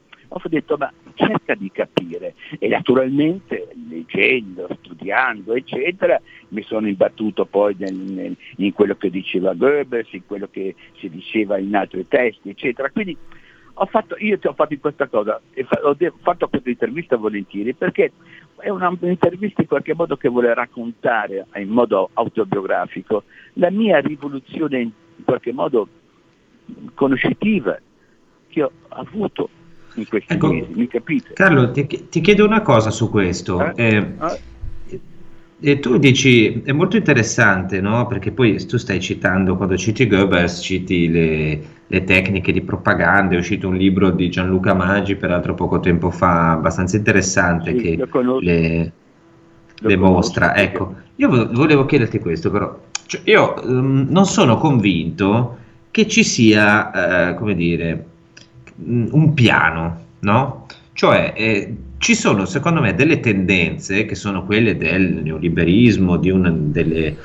[0.44, 6.20] ho detto ma cerca di capire e naturalmente leggendo, studiando eccetera
[6.50, 11.10] mi sono imbattuto poi nel, nel, in quello che diceva Goebbels, in quello che si
[11.10, 12.90] diceva in altri testi eccetera.
[12.90, 13.18] Quindi
[13.86, 15.40] fatto, io ti ho fatto questa cosa,
[15.84, 18.12] ho fatto questa intervista volentieri perché
[18.58, 24.92] è un'intervista in qualche modo che vuole raccontare in modo autobiografico la mia rivoluzione in
[25.24, 25.88] qualche modo
[26.94, 27.78] conoscitiva
[28.48, 29.50] che ho avuto
[29.96, 31.34] in questi ecco, mesi, mi capite?
[31.34, 33.74] Carlo, ti, ti, chiedo una cosa su questo.
[33.74, 33.74] Eh?
[33.76, 34.40] Eh, eh?
[35.58, 38.08] E tu dici, è molto interessante, no?
[38.08, 43.38] Perché poi tu stai citando, quando citi Goebbels, citi le, le, tecniche di propaganda, è
[43.38, 48.08] uscito un libro di Gianluca Maggi, peraltro poco tempo fa, abbastanza interessante, sì, che
[48.42, 48.92] le,
[49.80, 50.56] le mostra.
[50.56, 55.58] Ecco, io volevo chiederti questo, però, cioè, io um, non sono convinto
[55.90, 58.06] che ci sia, uh, come dire,
[58.78, 60.66] un piano, no?
[60.94, 66.52] Cioè eh, ci sono secondo me delle tendenze che sono quelle del neoliberismo, di una
[66.52, 67.18] delle,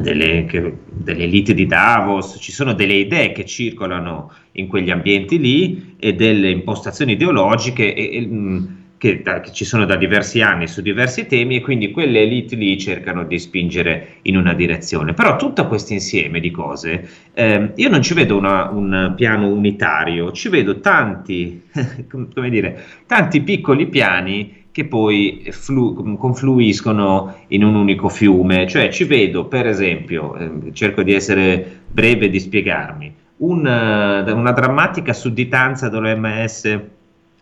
[0.00, 5.38] delle, che, delle elite di Davos, ci sono delle idee che circolano in quegli ambienti
[5.38, 8.66] lì e delle impostazioni ideologiche e, e, mm,
[8.98, 12.56] che, da, che, ci sono da diversi anni su diversi temi e quindi quelle elite
[12.56, 15.14] lì cercano di spingere in una direzione.
[15.14, 20.32] Però tutto questo insieme di cose, eh, io non ci vedo una, un piano unitario,
[20.32, 21.62] ci vedo tanti,
[22.10, 28.66] come dire, tanti piccoli piani che poi flu- confluiscono in un unico fiume.
[28.66, 34.52] Cioè ci vedo, per esempio, eh, cerco di essere breve e di spiegarmi, un, una
[34.52, 36.96] drammatica sudditanza dell'OMS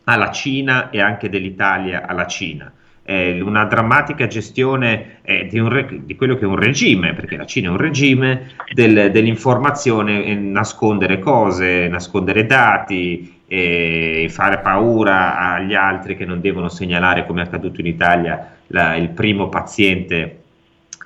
[0.08, 2.72] alla Cina e anche dell'Italia alla Cina.
[3.08, 7.46] Eh, una drammatica gestione eh, di, re- di, quello che è un regime, perché la
[7.46, 16.16] Cina è un regime del, dell'informazione, eh, nascondere cose, nascondere dati, fare paura agli altri
[16.16, 20.40] che non devono segnalare, come è accaduto in Italia, la, il primo paziente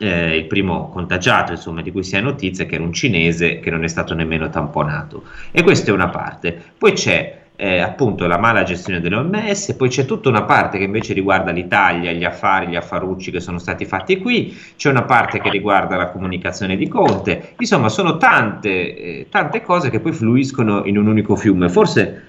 [0.00, 3.70] eh, il primo contagiato, insomma, di cui si ha notizia, che era un cinese che
[3.70, 5.24] non è stato nemmeno tamponato.
[5.50, 6.58] E questa è una parte.
[6.78, 11.12] Poi c'è eh, appunto la mala gestione dell'OMS, poi c'è tutta una parte che invece
[11.12, 15.50] riguarda l'Italia, gli affari, gli affarucci che sono stati fatti qui, c'è una parte che
[15.50, 20.96] riguarda la comunicazione di Conte, insomma sono tante, eh, tante cose che poi fluiscono in
[20.96, 21.68] un unico fiume.
[21.68, 22.22] Forse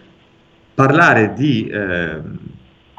[0.74, 2.20] parlare di, eh,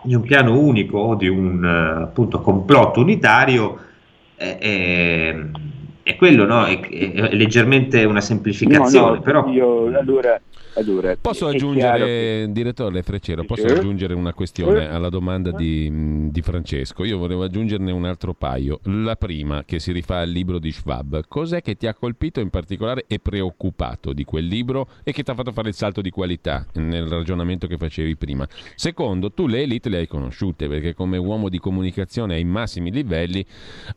[0.02, 3.78] di un piano unico o di un eh, appunto complotto unitario
[4.36, 5.36] è, è,
[6.02, 6.64] è quello, no?
[6.64, 9.06] è, è, leggermente una semplificazione.
[9.06, 9.48] No, no, però...
[9.48, 10.40] io, allora,
[10.74, 12.46] allora, posso aggiungere, che...
[12.50, 13.74] direttore Freccero, posso sì.
[13.74, 17.04] aggiungere una questione alla domanda di, di, Francesco?
[17.04, 18.80] Io volevo aggiungerne un altro paio.
[18.84, 22.48] La prima, che si rifà al libro di Schwab, cos'è che ti ha colpito in
[22.48, 26.10] particolare e preoccupato di quel libro e che ti ha fatto fare il salto di
[26.10, 28.48] qualità nel ragionamento che facevi prima?
[28.74, 33.44] Secondo, tu le elite le hai conosciute perché come uomo di comunicazione ai massimi livelli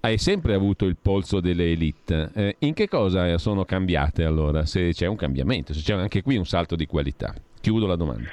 [0.02, 2.32] hai sempre avuto il polso delle elite.
[2.34, 4.66] Eh, in che cosa sono cambiate allora?
[4.66, 7.34] Se c'è un cambiamento, se c'è anche qui un salto salto di qualità?
[7.62, 8.28] Chiudo la domanda.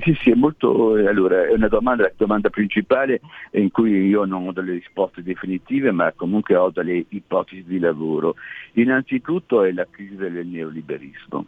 [0.00, 0.94] Sì, sì, è molto.
[0.94, 3.20] Allora, è una domanda, la domanda principale
[3.52, 8.36] in cui io non ho delle risposte definitive, ma comunque ho delle ipotesi di lavoro.
[8.74, 11.46] Innanzitutto è la crisi del neoliberismo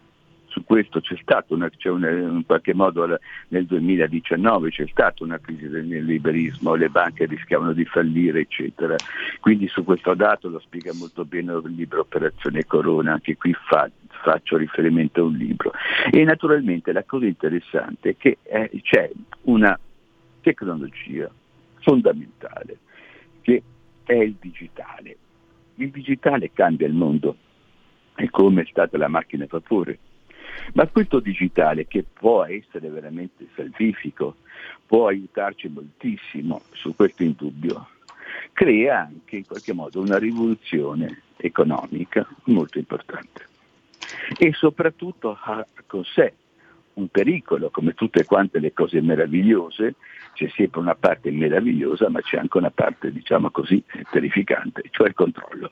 [0.57, 5.39] su questo c'è stato una, c'è una, in qualche modo nel 2019 c'è stata una
[5.39, 8.97] crisi del liberismo, le banche rischiavano di fallire, eccetera.
[9.41, 13.91] Quindi su questo dato lo spiega molto bene il libro Operazione Corona, anche qui fa,
[14.23, 15.73] faccio riferimento a un libro.
[16.11, 19.11] E naturalmente la cosa interessante è che eh, c'è
[19.43, 19.79] una
[20.41, 21.31] tecnologia
[21.81, 22.79] fondamentale
[23.43, 23.63] che
[24.05, 25.19] è il digitale.
[25.75, 27.37] Il digitale cambia il mondo,
[28.15, 29.99] è come è stata la macchina a vapore.
[30.75, 34.37] Ma questo digitale che può essere veramente salvifico,
[34.87, 37.89] può aiutarci moltissimo, su questo indubbio,
[38.53, 43.55] crea anche in qualche modo una rivoluzione economica molto importante
[44.39, 46.35] e soprattutto ha con sé
[46.95, 49.97] un pericolo, come tutte quante le cose meravigliose,
[50.33, 55.15] c'è sempre una parte meravigliosa, ma c'è anche una parte, diciamo così, terrificante, cioè il
[55.15, 55.71] controllo.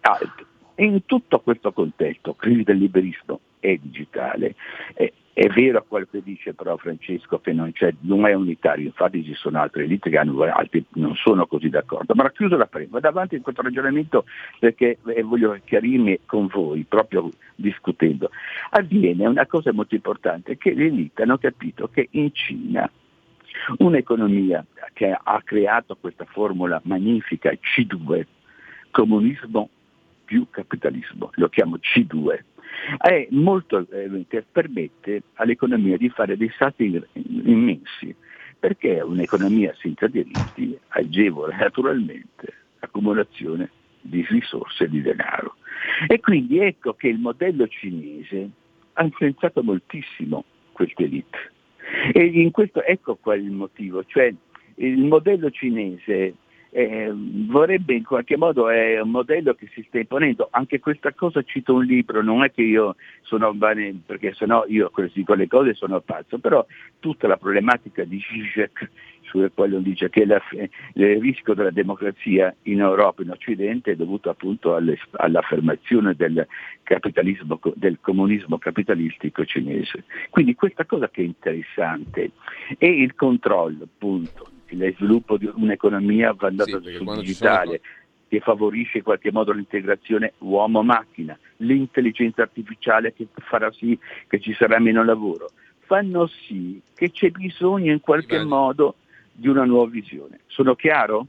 [0.00, 0.46] Alto.
[0.76, 4.54] In tutto questo contesto, crisi del liberismo e digitale,
[4.94, 9.34] eh, è vero quello che dice però Francesco che non, non, è unitario, infatti ci
[9.34, 13.08] sono altre elite che hanno altri, non sono così d'accordo, ma chiuso la prima, vado
[13.08, 14.26] avanti in questo ragionamento
[14.60, 18.30] perché voglio chiarirmi con voi, proprio discutendo.
[18.70, 22.88] Avviene una cosa molto importante, che le elite hanno capito che in Cina
[23.78, 28.24] un'economia che ha creato questa formula magnifica C2,
[28.90, 29.68] comunismo
[30.24, 32.38] più capitalismo, lo chiamo C2,
[32.98, 38.14] è molto, eh, che permette all'economia di fare dei salti immensi,
[38.58, 45.56] perché un'economia senza diritti agevola naturalmente l'accumulazione di risorse e di denaro.
[46.08, 48.50] E quindi ecco che il modello cinese
[48.94, 51.52] ha influenzato moltissimo queste elite.
[52.12, 54.32] E in questo ecco qual è il motivo, cioè
[54.76, 56.34] il modello cinese
[56.76, 60.48] eh, vorrebbe in qualche modo è un modello che si sta imponendo.
[60.50, 63.56] Anche questa cosa cito un libro, non è che io sono
[64.04, 66.66] perché sennò io di quelle cose sono pazzo, però
[66.98, 68.90] tutta la problematica di Zizek
[69.22, 70.42] su quale dice che la,
[70.94, 76.44] il rischio della democrazia in Europa in Occidente è dovuto appunto alle, all'affermazione del
[76.82, 80.04] capitalismo, del comunismo capitalistico cinese.
[80.28, 82.32] Quindi questa cosa che è interessante
[82.78, 87.80] è il controllo appunto lo sviluppo di un'economia basata sì, sul digitale
[88.28, 94.78] che favorisce in qualche modo l'integrazione uomo-macchina, l'intelligenza artificiale che farà sì che ci sarà
[94.80, 98.96] meno lavoro, fanno sì che c'è bisogno in qualche sì, modo
[99.30, 100.40] di una nuova visione.
[100.46, 101.26] Sono chiaro?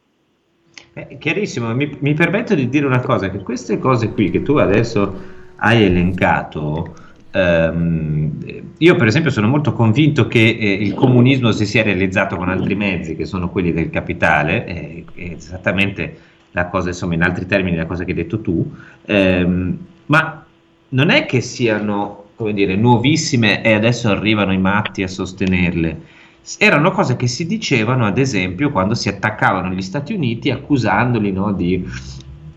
[0.94, 4.56] Eh, chiarissimo, mi, mi, permetto di dire una cosa, che queste cose qui che tu
[4.56, 6.96] adesso hai elencato,
[7.38, 12.76] io per esempio sono molto convinto che eh, il comunismo si sia realizzato con altri
[12.76, 16.18] mezzi, che sono quelli del capitale, eh, esattamente
[16.52, 18.72] la cosa, insomma, in altri termini, la cosa che hai detto tu,
[19.06, 20.46] ehm, ma
[20.90, 26.14] non è che siano, come dire, nuovissime e adesso arrivano i matti a sostenerle.
[26.58, 31.52] Erano cose che si dicevano ad esempio quando si attaccavano gli Stati Uniti accusandoli no,
[31.52, 31.84] di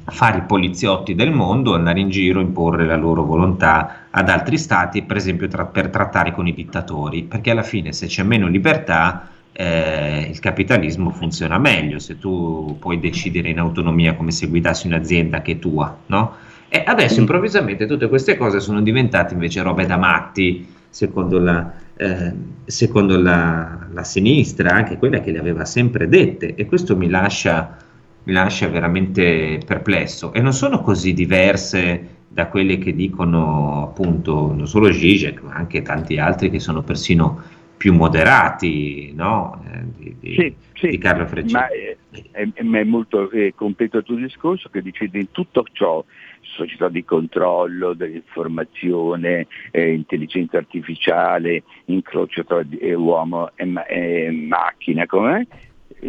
[0.05, 5.03] fare i poliziotti del mondo, andare in giro, imporre la loro volontà ad altri stati,
[5.03, 9.29] per esempio tra, per trattare con i dittatori, perché alla fine se c'è meno libertà
[9.53, 15.43] eh, il capitalismo funziona meglio, se tu puoi decidere in autonomia come se guidassi un'azienda
[15.43, 16.37] che è tua, no?
[16.69, 22.33] E adesso improvvisamente tutte queste cose sono diventate invece robe da matti, secondo la, eh,
[22.67, 27.77] secondo la, la, sinistra, anche quella che le aveva sempre dette, e questo mi lascia,
[28.25, 30.33] mi lascia veramente perplesso.
[30.33, 35.83] E non sono così diverse da quelle che dicono appunto non solo Zizek, ma anche
[35.83, 37.43] tanti altri che sono persino
[37.77, 39.65] più moderati no?
[39.73, 41.53] eh, di, di, sì, sì, di, Carlo Freccini.
[41.53, 41.97] Ma è,
[42.33, 46.05] è, è molto è completo il tuo discorso che decide in tutto ciò
[46.41, 55.07] società di controllo dell'informazione, eh, intelligenza artificiale, incrocio tra eh, uomo e, ma- e macchina,
[55.07, 55.47] com'è?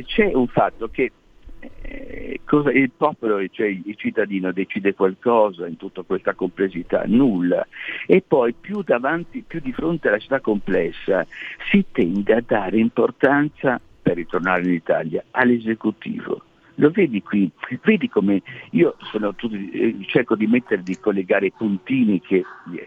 [0.06, 1.12] c'è un fatto che
[1.82, 7.04] eh, cosa, il popolo, cioè il cittadino decide qualcosa in tutta questa complessità?
[7.06, 7.66] Nulla.
[8.06, 11.26] E poi più davanti, più di fronte alla città complessa
[11.70, 16.44] si tende a dare importanza, per ritornare in Italia, all'esecutivo
[16.80, 17.50] lo vedi qui,
[17.84, 18.42] vedi come
[18.72, 18.96] io
[19.36, 22.44] tutti, eh, cerco di mettere, di collegare i puntini che,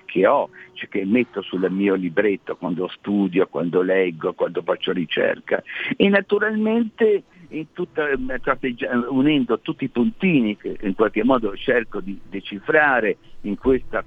[0.06, 5.62] che ho, cioè che metto sul mio libretto quando studio, quando leggo, quando faccio ricerca
[5.96, 7.24] e naturalmente
[7.72, 8.06] tutta,
[9.08, 14.04] unendo tutti i puntini che in qualche modo cerco di decifrare in questa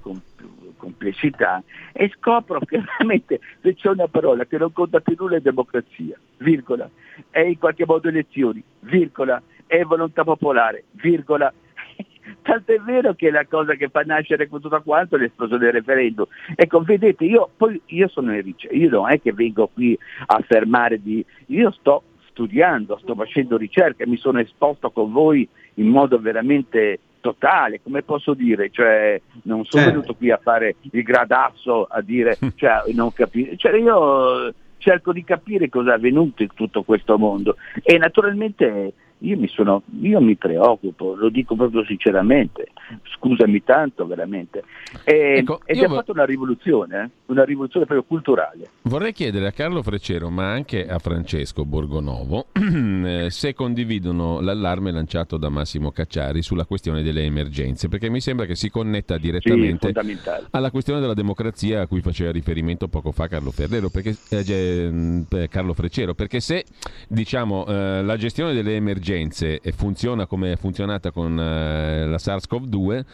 [0.76, 5.40] complessità e scopro che veramente se c'è una parola che non conta più nulla è
[5.40, 6.88] democrazia, virgola,
[7.30, 11.52] è in qualche modo elezioni, virgola, è volontà popolare, virgola.
[12.42, 16.26] Tanto è vero che è la cosa che fa nascere tutto quanto l'esplosione del referendum.
[16.54, 20.40] Ecco, vedete, io, poi, io sono in ricerca, io non è che vengo qui a
[20.46, 21.24] fermare di...
[21.46, 22.02] Io sto
[22.36, 28.34] studiando, sto facendo ricerca, mi sono esposto con voi in modo veramente totale, come posso
[28.34, 29.90] dire, cioè non sono certo.
[29.90, 35.24] venuto qui a fare il gradasso, a dire, cioè non capire, cioè io cerco di
[35.24, 40.36] capire cosa è avvenuto in tutto questo mondo e naturalmente io mi, sono, io mi
[40.36, 42.68] preoccupo, lo dico proprio sinceramente,
[43.14, 44.62] scusami tanto veramente.
[45.04, 47.10] E, ecco, e si è fatta una rivoluzione, eh?
[47.26, 48.68] una rivoluzione proprio culturale.
[48.82, 55.38] Vorrei chiedere a Carlo Freccero, ma anche a Francesco Borgonovo, eh, se condividono l'allarme lanciato
[55.38, 60.18] da Massimo Cacciari sulla questione delle emergenze, perché mi sembra che si connetta direttamente sì,
[60.50, 65.72] alla questione della democrazia a cui faceva riferimento poco fa Carlo Ferrero, perché, eh, Carlo
[65.72, 66.64] Freccero, perché se
[67.08, 72.16] diciamo, eh, la gestione delle emergenze emergenze e funziona come è funzionata con eh, la
[72.16, 73.04] SARS-CoV-2,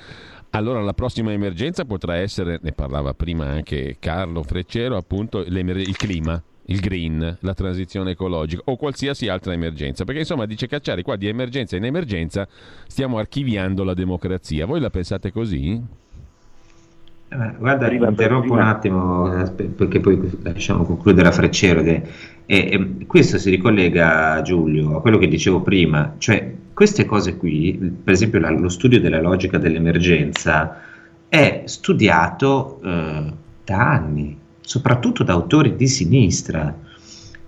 [0.51, 6.43] allora la prossima emergenza potrà essere, ne parlava prima anche Carlo Freccero, appunto il clima,
[6.66, 10.05] il green, la transizione ecologica o qualsiasi altra emergenza.
[10.05, 12.47] Perché insomma dice Cacciari, qua di emergenza in emergenza
[12.86, 14.66] stiamo archiviando la democrazia.
[14.66, 15.80] Voi la pensate così?
[17.33, 18.62] Eh, guarda, prima, interrompo prima.
[18.62, 21.80] un attimo perché poi lasciamo concludere a Freccero.
[21.80, 22.03] E,
[22.47, 28.12] e, questo si ricollega, Giulio, a quello che dicevo prima, cioè queste cose qui, per
[28.12, 30.78] esempio la, lo studio della logica dell'emergenza,
[31.28, 33.33] è studiato eh,
[33.64, 36.80] da anni, soprattutto da autori di sinistra.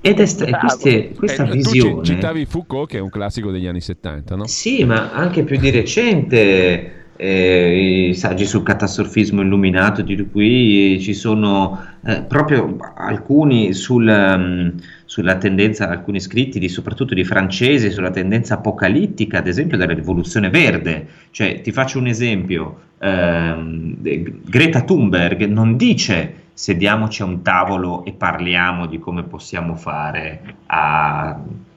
[0.01, 1.95] Ed è sta- queste, questa eh, visione.
[1.97, 4.47] Tu citavi Foucault, che è un classico degli anni 70, no?
[4.47, 11.15] Sì, ma anche più di recente eh, i saggi sul catastrofismo illuminato, di cui ci
[11.15, 14.73] sono eh, proprio alcuni sul, um,
[15.05, 20.51] sulla tendenza, alcuni scritti di, soprattutto di francesi, sulla tendenza apocalittica, ad esempio della rivoluzione
[20.51, 21.07] verde.
[21.31, 23.97] Cioè, ti faccio un esempio, ehm,
[24.45, 31.37] Greta Thunberg non dice sediamoci a un tavolo e parliamo di come possiamo fare a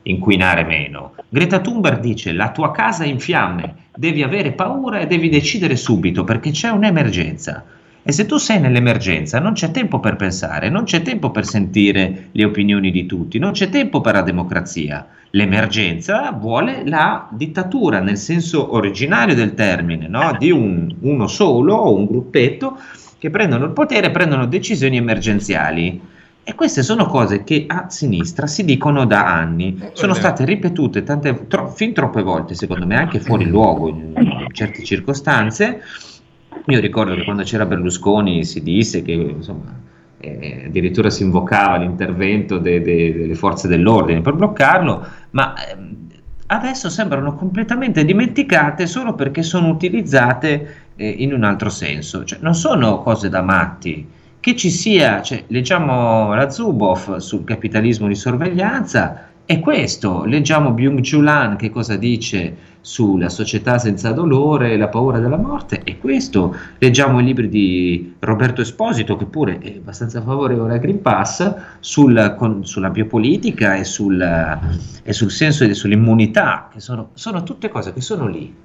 [0.09, 1.13] inquinare meno.
[1.29, 5.75] Greta Thunberg dice la tua casa è in fiamme, devi avere paura e devi decidere
[5.75, 7.63] subito perché c'è un'emergenza.
[8.03, 12.29] E se tu sei nell'emergenza non c'è tempo per pensare, non c'è tempo per sentire
[12.31, 15.05] le opinioni di tutti, non c'è tempo per la democrazia.
[15.31, 20.33] L'emergenza vuole la dittatura nel senso originario del termine, no?
[20.39, 22.79] di un, uno solo o un gruppetto
[23.19, 25.99] che prendono il potere e prendono decisioni emergenziali
[26.49, 31.45] E queste sono cose che a sinistra si dicono da anni, sono state ripetute tante,
[31.45, 35.81] tro, fin troppe volte, secondo me, anche fuori luogo in, in certe circostanze.
[36.67, 39.77] Io ricordo che quando c'era Berlusconi si disse che insomma,
[40.19, 45.75] eh, addirittura si invocava l'intervento de, de, delle forze dell'ordine per bloccarlo, ma eh,
[46.45, 52.55] adesso sembrano completamente dimenticate solo perché sono utilizzate eh, in un altro senso, cioè, non
[52.55, 54.15] sono cose da matti
[54.47, 61.27] che ci sia, cioè, leggiamo la Zuboff sul capitalismo di sorveglianza, è questo, leggiamo Byung-Chul
[61.27, 66.55] Han che cosa dice sulla società senza dolore e la paura della morte, è questo,
[66.77, 72.35] leggiamo i libri di Roberto Esposito che pure è abbastanza favorevole al Green Pass sul,
[72.37, 74.21] con, sulla biopolitica e sul,
[75.03, 78.55] e sul senso e sull'immunità, che sono, sono tutte cose che sono lì.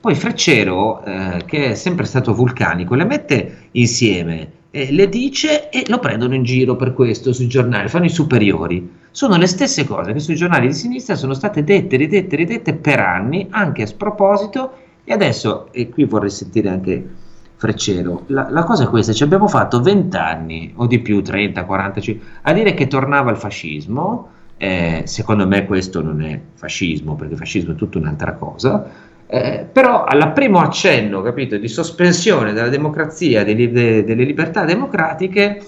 [0.00, 5.84] Poi Freccero, eh, che è sempre stato vulcanico, le mette insieme eh, le dice e
[5.88, 8.96] lo prendono in giro per questo sui giornali, fanno i superiori.
[9.10, 13.00] Sono le stesse cose che sui giornali di sinistra sono state dette, ridette, ridette per
[13.00, 14.72] anni, anche a sproposito,
[15.04, 17.08] e adesso, e qui vorrei sentire anche
[17.58, 21.64] Freccero, la, la cosa è questa, ci abbiamo fatto 20 anni o di più, 30,
[21.64, 27.34] 45, a dire che tornava il fascismo, eh, secondo me questo non è fascismo, perché
[27.34, 28.88] fascismo è tutta un'altra cosa,
[29.30, 35.62] eh, però al primo accenno capito, di sospensione della democrazia, delle, delle libertà democratiche,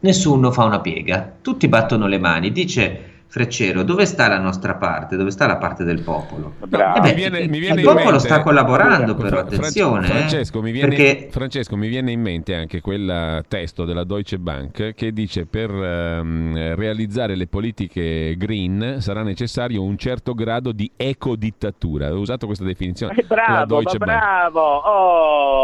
[0.00, 5.16] nessuno fa una piega, tutti battono le mani, dice Freccero, dove sta la nostra parte?
[5.16, 6.54] Dove sta la parte del popolo?
[6.62, 10.06] Eh beh, mi viene, mi viene il popolo mente, sta collaborando, però attenzione.
[10.06, 11.28] Eh, Francesco, eh, mi viene, perché...
[11.30, 16.74] Francesco, mi viene in mente anche quel testo della Deutsche Bank che dice per um,
[16.74, 22.10] realizzare le politiche green sarà necessario un certo grado di ecodittatura.
[22.10, 23.14] Ho usato questa definizione.
[23.14, 24.60] Eh, bravo, bravo!
[24.60, 25.57] Oh,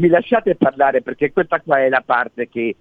[0.00, 2.74] mi lasciate parlare perché questa qua è la parte che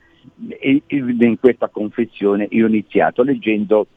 [0.87, 3.87] in questa confessione io ho iniziato leggendo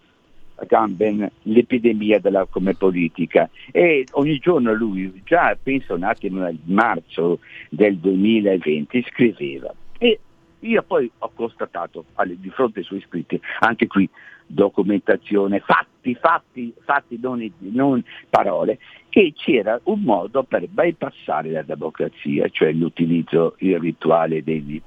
[0.66, 3.48] Gamben l'epidemia della come politica.
[3.70, 9.72] E ogni giorno lui già penso un attimo nel marzo del 2020 scriveva.
[9.98, 10.18] E
[10.62, 14.08] io poi ho constatato di fronte ai suoi scritti anche qui
[14.52, 22.48] documentazione, fatti, fatti, fatti, non, non parole, che c'era un modo per bypassare la democrazia,
[22.48, 24.82] cioè l'utilizzo il rituale dei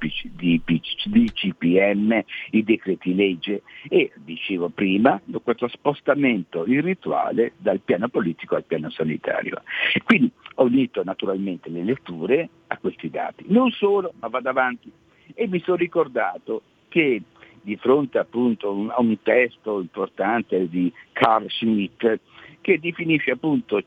[1.05, 8.89] DCPM, i decreti legge e, dicevo prima, questo spostamento irrituale dal piano politico al piano
[8.89, 9.61] sanitario.
[10.03, 13.45] Quindi ho unito naturalmente le letture a questi dati.
[13.47, 14.91] Non solo, ma vado avanti.
[15.33, 17.21] E mi sono ricordato che
[17.61, 22.19] di fronte appunto a un testo importante di Carl Schmitt
[22.61, 23.83] che definisce appunto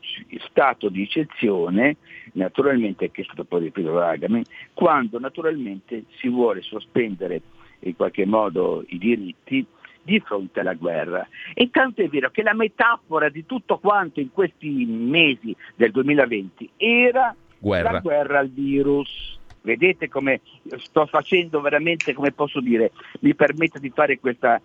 [0.49, 1.97] stato di eccezione,
[2.33, 7.41] naturalmente che è stato poi ripetuto da Agame, quando naturalmente si vuole sospendere
[7.79, 9.65] in qualche modo i diritti
[10.01, 11.27] di fronte alla guerra.
[11.53, 16.69] E tanto è vero che la metafora di tutto quanto in questi mesi del 2020
[16.77, 17.91] era guerra.
[17.91, 19.38] la guerra al virus.
[19.61, 20.41] Vedete come
[20.77, 22.91] sto facendo veramente, come posso dire,
[23.21, 24.61] mi permette di fare questa,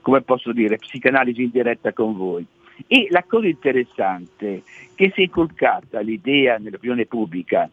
[0.00, 2.46] come posso dire, psicanalisi in diretta con voi.
[2.86, 4.62] E la cosa interessante
[4.94, 7.70] che si è inculcata l'idea nell'opinione pubblica,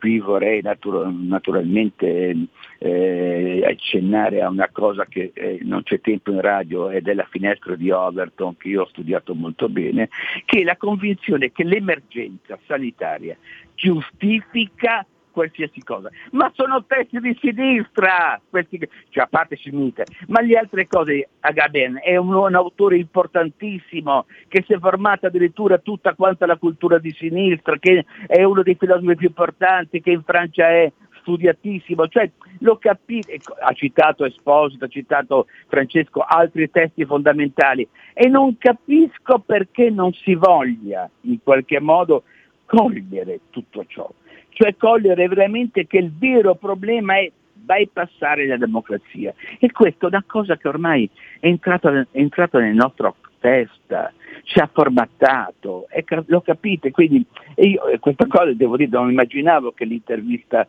[0.00, 2.34] qui vorrei natura- naturalmente
[2.78, 7.76] eh, accennare a una cosa che eh, non c'è tempo in radio, è della finestra
[7.76, 10.08] di Overton che io ho studiato molto bene,
[10.46, 13.36] che è la convinzione che l'emergenza sanitaria
[13.74, 18.78] giustifica qualsiasi cosa, ma sono testi di sinistra, questi,
[19.10, 24.62] cioè a parte Schmitt, ma le altre cose, Agaben è un, un, autore importantissimo che
[24.66, 29.16] si è formato addirittura tutta quanta la cultura di sinistra, che è uno dei filosofi
[29.16, 34.88] più importanti, che in Francia è studiatissimo, cioè lo capite, ecco, ha citato Esposito, ha
[34.88, 37.86] citato Francesco altri testi fondamentali.
[38.12, 42.24] E non capisco perché non si voglia in qualche modo
[42.66, 44.10] cogliere tutto ciò
[44.50, 49.32] cioè cogliere veramente che il vero problema è bypassare la democrazia.
[49.58, 54.12] E questa è una cosa che ormai è entrata, è entrata nel nostro testa,
[54.44, 57.24] ci ha formattato, e, lo capite, quindi
[57.56, 60.66] io questa cosa devo dire, non immaginavo che l'intervista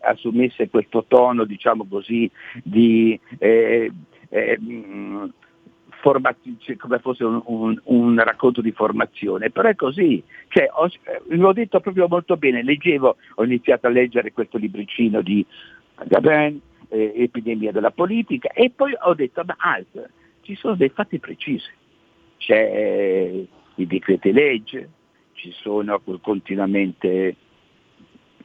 [0.00, 2.30] assumesse questo tono, diciamo così,
[2.62, 3.90] di eh,
[4.28, 4.58] eh,
[6.06, 10.88] formati- come fosse un, un, un, racconto di formazione, però è così, cioè, ho,
[11.30, 15.44] l'ho detto proprio molto bene, leggevo, ho iniziato a leggere questo libricino di
[16.04, 20.10] Gabin, eh, Epidemia della politica, e poi ho detto, ma alt,
[20.42, 21.70] ci sono dei fatti precisi,
[22.36, 24.88] c'è eh, i decreti legge,
[25.32, 27.34] ci sono continuamente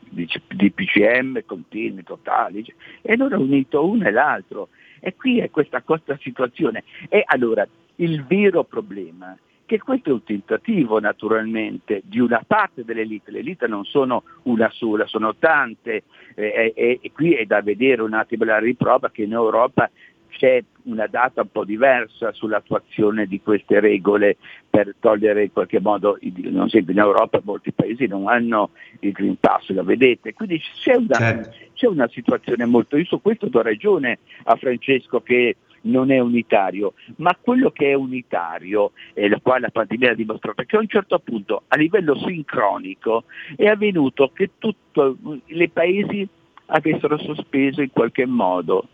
[0.09, 2.65] di, di PCM continui, totali,
[3.03, 4.69] e non è unito uno e l'altro.
[5.01, 6.85] E qui è questa, questa situazione.
[7.09, 9.37] E allora il vero problema
[9.71, 14.69] che questo è un tentativo naturalmente di una parte dell'elite, le elite non sono una
[14.69, 16.03] sola, sono tante
[16.35, 19.89] eh, e, e, qui è da vedere un attimo la riprova che in Europa
[20.31, 24.37] c'è una data un po' diversa sull'attuazione di queste regole
[24.69, 29.37] per togliere in qualche modo, non sempre in Europa molti paesi non hanno il Green
[29.39, 31.55] Pass, lo vedete, quindi c'è una, certo.
[31.73, 36.93] c'è una situazione molto, io su questo do ragione a Francesco che non è unitario,
[37.17, 40.87] ma quello che è unitario, e la quale la pandemia ha dimostrato, che a un
[40.87, 43.25] certo punto a livello sincronico
[43.55, 44.99] è avvenuto che tutti
[45.45, 46.27] i paesi
[46.67, 48.87] avessero sospeso in qualche modo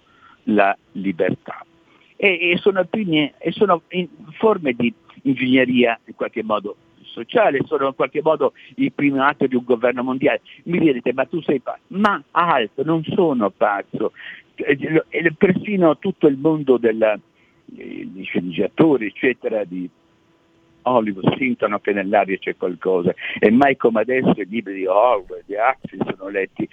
[0.47, 1.65] la libertà.
[2.15, 3.81] E, e, sono, e sono
[4.31, 4.93] forme di
[5.23, 10.03] ingegneria in qualche modo sociale, sono in qualche modo il primo atto di un governo
[10.03, 10.41] mondiale.
[10.63, 11.81] Mi direte, ma tu sei pazzo?
[11.87, 14.13] Ma altro, non sono pazzo.
[14.55, 19.89] Eh, persino tutto il mondo della, eh, di sceneggiatori, eccetera, di
[20.89, 25.55] Hollywood sentono che nell'aria c'è qualcosa e mai come adesso i libri di Orwell, di
[25.55, 26.67] Axel sono letti.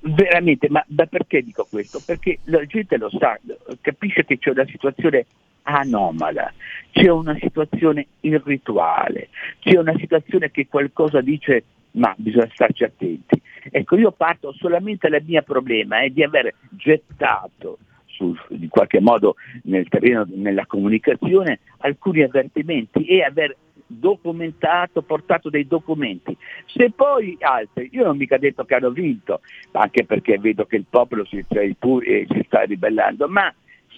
[0.00, 2.00] Veramente, ma, perché dico questo?
[2.04, 3.38] Perché la gente lo sa,
[3.80, 5.26] capisce che c'è una situazione
[5.62, 6.52] anomala,
[6.90, 9.28] c'è una situazione irrituale,
[9.60, 13.40] c'è una situazione che qualcosa dice ma bisogna starci attenti.
[13.70, 17.78] Ecco, io parto solamente dal mio problema è di aver gettato
[18.18, 23.56] su, in qualche modo nel terreno nella comunicazione alcuni avvertimenti e aver
[23.86, 26.36] documentato, portato dei documenti.
[26.66, 29.40] Se poi altri, io non mica detto che hanno vinto,
[29.72, 33.52] anche perché vedo che il popolo si, cioè, eh, si sta ribellando, ma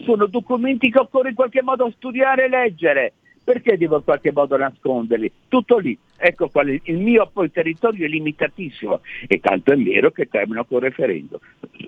[0.05, 3.12] sono documenti che occorre in qualche modo studiare e leggere.
[3.43, 5.33] Perché devo in qualche modo nasconderli?
[5.49, 5.99] Tutto lì.
[6.16, 10.81] Ecco quale, il mio poi territorio è limitatissimo e tanto è vero che termino con
[10.81, 11.39] referendum.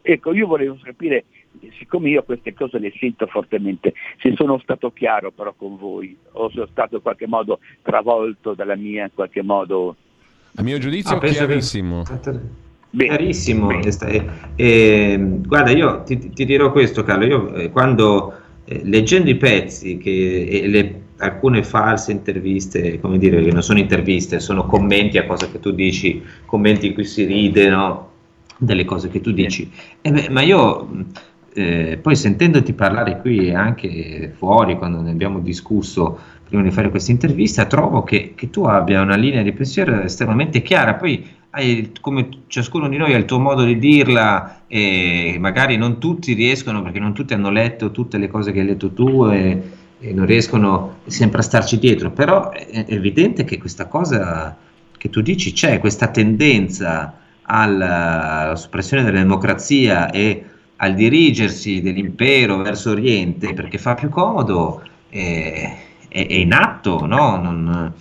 [0.01, 1.25] Ecco, io volevo capire,
[1.79, 6.51] siccome io queste cose le sento fortemente, se sono stato chiaro però con voi o
[6.51, 9.97] sono stato in qualche modo travolto dalla mia in qualche modo...
[10.57, 12.03] A mio giudizio ah, chiarissimo.
[12.03, 12.61] Che...
[12.95, 13.69] Bene, Chiarissimo.
[13.69, 14.53] Bene.
[14.55, 17.25] Eh, guarda, io ti, ti, dirò questo, Carlo.
[17.25, 18.35] Io eh, quando
[18.65, 23.79] eh, leggendo i pezzi, che, e le, alcune false interviste, come dire, che non sono
[23.79, 28.11] interviste, sono commenti a cose che tu dici, commenti in cui si ride, no?
[28.59, 29.71] Delle cose che tu dici.
[30.03, 31.07] Beh, ma io
[31.55, 36.91] eh, poi sentendoti parlare qui e anche fuori, quando ne abbiamo discusso prima di fare
[36.91, 40.95] questa intervista, trovo che, che tu abbia una linea di pensiero estremamente chiara.
[40.95, 45.99] Poi hai, come ciascuno di noi ha il tuo modo di dirla e magari non
[45.99, 49.63] tutti riescono perché non tutti hanno letto tutte le cose che hai letto tu e,
[49.99, 54.57] e non riescono sempre a starci dietro, però è evidente che questa cosa
[54.97, 60.45] che tu dici c'è, questa tendenza alla soppressione della democrazia e
[60.83, 65.77] al dirigersi dell'impero verso Oriente perché fa più comodo è,
[66.09, 67.41] è, è in atto, no?
[67.41, 67.93] Non,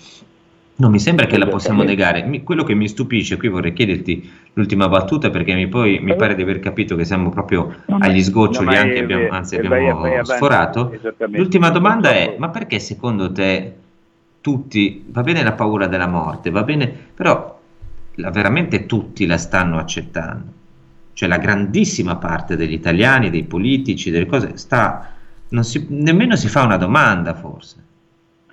[0.75, 2.23] non mi sembra che la possiamo negare.
[2.23, 6.34] Mi, quello che mi stupisce, qui vorrei chiederti l'ultima battuta perché mi, poi, mi pare
[6.34, 10.91] di aver capito che siamo proprio agli sgoccioli, no, abbiamo, anzi abbiamo sforato.
[11.29, 13.75] L'ultima domanda è, ma perché secondo te
[14.41, 17.59] tutti, va bene la paura della morte, va bene, però
[18.15, 20.59] la, veramente tutti la stanno accettando?
[21.14, 25.14] Cioè la grandissima parte degli italiani, dei politici, delle cose, sta,
[25.49, 27.89] non si, nemmeno si fa una domanda forse.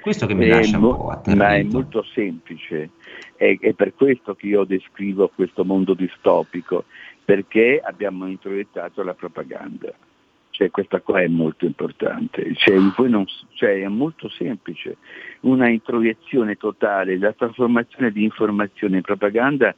[0.00, 1.42] Questo che mi è lascia mo- un po' atterrito.
[1.42, 2.90] Ma è molto semplice,
[3.36, 6.84] è, è per questo che io descrivo questo mondo distopico,
[7.24, 9.92] perché abbiamo introiettato la propaganda.
[10.50, 12.74] Cioè, questa qua è molto importante, cioè,
[13.06, 14.96] non, cioè, è molto semplice,
[15.42, 19.72] una introiezione totale, la trasformazione di informazione in propaganda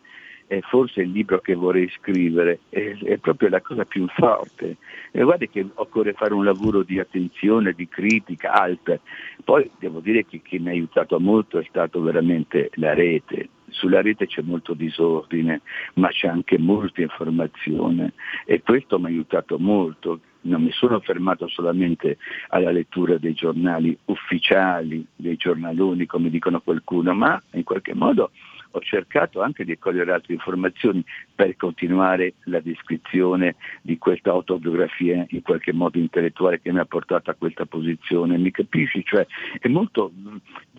[0.50, 4.78] è forse il libro che vorrei scrivere, è, è proprio la cosa più forte.
[5.12, 8.98] E guarda che occorre fare un lavoro di attenzione, di critica alta.
[9.44, 13.50] Poi devo dire che chi mi ha aiutato molto è stato veramente la rete.
[13.68, 15.60] Sulla rete c'è molto disordine,
[15.94, 21.48] ma c'è anche molta informazione e questo mi ha aiutato molto non mi sono fermato
[21.48, 22.16] solamente
[22.48, 28.30] alla lettura dei giornali ufficiali, dei giornaloni come dicono qualcuno, ma in qualche modo
[28.72, 31.04] ho cercato anche di cogliere altre informazioni
[31.34, 37.30] per continuare la descrizione di questa autobiografia in qualche modo intellettuale che mi ha portato
[37.30, 38.38] a questa posizione.
[38.38, 39.04] Mi capisci?
[39.04, 39.26] Cioè,
[39.58, 40.12] è molto,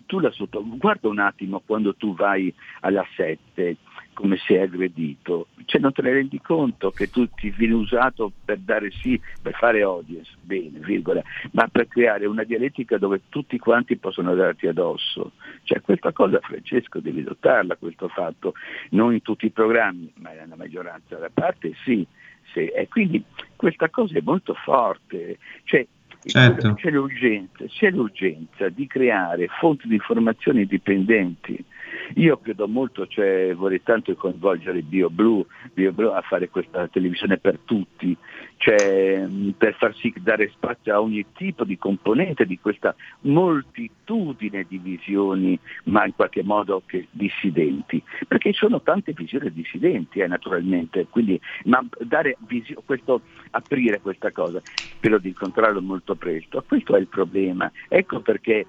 [0.06, 3.76] tu la sotto, guarda un attimo quando tu vai alla 7
[4.14, 8.58] come sei aggredito, cioè non te ne rendi conto che tu ti vieni usato per
[8.58, 13.96] dare sì, per fare audience, bene, virgola, ma per creare una dialettica dove tutti quanti
[13.96, 15.32] possono darti addosso.
[15.64, 18.54] Cioè questa cosa Francesco devi dotarla, questo fatto,
[18.90, 22.06] non in tutti i programmi, ma nella maggioranza della parte sì.
[22.52, 22.66] sì.
[22.66, 23.24] E quindi
[23.56, 25.38] questa cosa è molto forte.
[25.64, 25.86] Cioè,
[26.24, 26.74] certo.
[26.74, 31.64] c'è, l'urgenza, c'è l'urgenza di creare fonti di informazione indipendenti
[32.14, 38.16] io credo molto, cioè, vorrei tanto coinvolgere BioBlue, BioBlue a fare questa televisione per tutti,
[38.56, 39.26] cioè,
[39.56, 45.58] per far sì dare spazio a ogni tipo di componente di questa moltitudine di visioni,
[45.84, 51.40] ma in qualche modo che dissidenti, perché ci sono tante visioni dissidenti eh, naturalmente, quindi
[51.64, 57.08] ma dare visio- questo, aprire questa cosa, spero di incontrarlo molto presto, questo è il
[57.08, 58.66] problema, ecco perché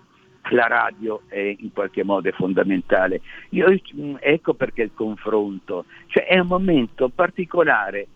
[0.52, 3.22] la radio è in qualche modo fondamentale.
[3.50, 3.68] Io,
[4.20, 8.08] ecco perché il confronto, cioè è un momento particolare,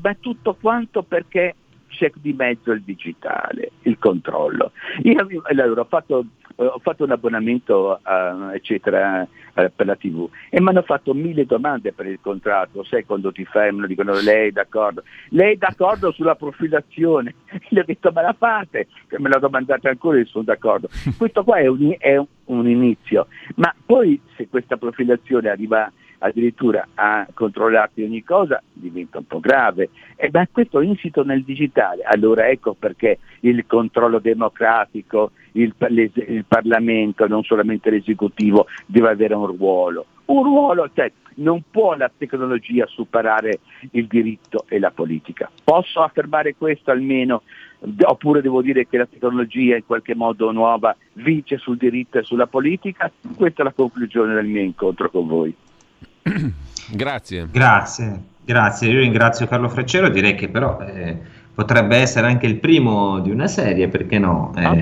[0.00, 1.56] ma tutto quanto perché
[1.88, 4.72] c'è di mezzo il digitale, il controllo.
[5.02, 6.24] Io allora, ho, fatto,
[6.56, 11.46] ho, fatto, un abbonamento uh, eccetera, uh, per la TV e mi hanno fatto mille
[11.46, 16.12] domande per il contratto, sai quando ti fermano dicono lei è d'accordo, lei è d'accordo
[16.12, 17.34] sulla profilazione,
[17.68, 20.88] gli ho detto me la fate, che me l'ha domandata ancora e sono d'accordo.
[21.16, 23.26] Questo qua è un, è un inizio,
[23.56, 25.90] ma poi se questa profilazione arriva
[26.22, 29.90] addirittura a controllarti ogni cosa diventa un po' grave.
[30.16, 32.02] E beh, questo è insito nel digitale.
[32.04, 39.46] Allora ecco perché il controllo democratico, il, il Parlamento, non solamente l'esecutivo, deve avere un
[39.46, 40.06] ruolo.
[40.26, 43.60] Un ruolo, cioè, non può la tecnologia superare
[43.92, 45.50] il diritto e la politica.
[45.64, 47.42] Posso affermare questo almeno?
[48.04, 52.46] Oppure devo dire che la tecnologia in qualche modo nuova vince sul diritto e sulla
[52.46, 53.10] politica?
[53.36, 55.54] Questa è la conclusione del mio incontro con voi.
[56.90, 57.48] Grazie.
[57.50, 58.90] Grazie, grazie.
[58.90, 61.16] Io ringrazio Carlo Freccero, direi che però eh,
[61.54, 64.52] potrebbe essere anche il primo di una serie, perché no?
[64.56, 64.76] Eh, ah,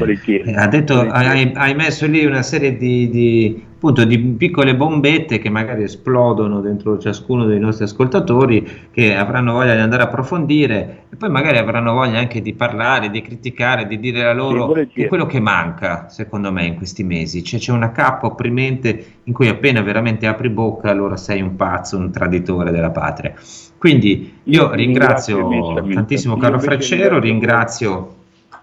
[0.57, 5.49] ha detto, hai, hai, messo lì una serie di, di appunto di piccole bombette che
[5.49, 11.17] magari esplodono dentro ciascuno dei nostri ascoltatori che avranno voglia di andare a approfondire e
[11.17, 15.25] poi magari avranno voglia anche di parlare, di criticare, di dire la loro sì, quello
[15.25, 19.81] che manca secondo me in questi mesi, cioè c'è una cappa opprimente in cui appena
[19.81, 23.33] veramente apri bocca allora sei un pazzo, un traditore della patria.
[23.79, 28.17] Quindi io ringrazio tantissimo Carlo Freccero, ringrazio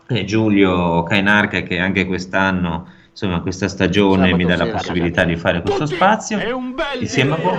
[0.09, 5.35] eh, Giulio Cainarca che anche quest'anno insomma questa stagione Sabato mi dà la possibilità di
[5.35, 6.37] fare questo spazio.
[6.37, 7.57] è un bel insieme a voi.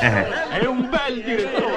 [0.00, 0.58] eh.
[0.60, 1.72] è un bel direttore.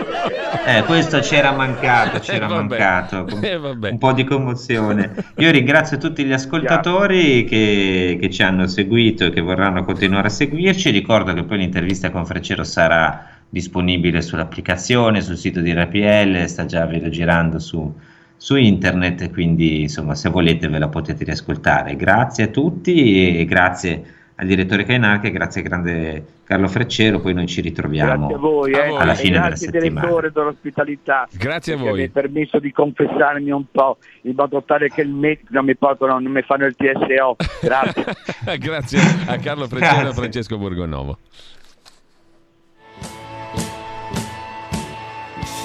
[0.63, 3.25] Eh, questo c'era mancato c'era eh, mancato.
[3.41, 5.11] Eh, un po' di commozione.
[5.37, 10.29] Io ringrazio tutti gli ascoltatori che, che, ci hanno seguito e che vorranno continuare a
[10.29, 10.91] seguirci.
[10.91, 16.85] Ricordo che poi l'intervista con Freccero sarà disponibile sull'applicazione sul sito di RPL sta già
[16.85, 17.91] vedo girando su
[18.37, 21.95] su internet, quindi insomma se volete ve la potete riascoltare.
[21.95, 27.33] Grazie a tutti e grazie al direttore Cainarca e grazie al grande Carlo Freccero, poi
[27.33, 28.95] noi ci ritroviamo a voi, eh.
[28.95, 29.99] alla fine grazie della settimana.
[29.99, 31.27] direttore dell'ospitalità.
[31.31, 31.93] Grazie a voi.
[31.93, 35.75] Mi ha permesso di confessarmi un po' in modo tale che il MEC non mi
[35.75, 37.35] portano, non mi fanno il TSO.
[37.61, 38.05] Grazie.
[38.59, 41.17] grazie a Carlo Freccero e a Francesco Borgonovo.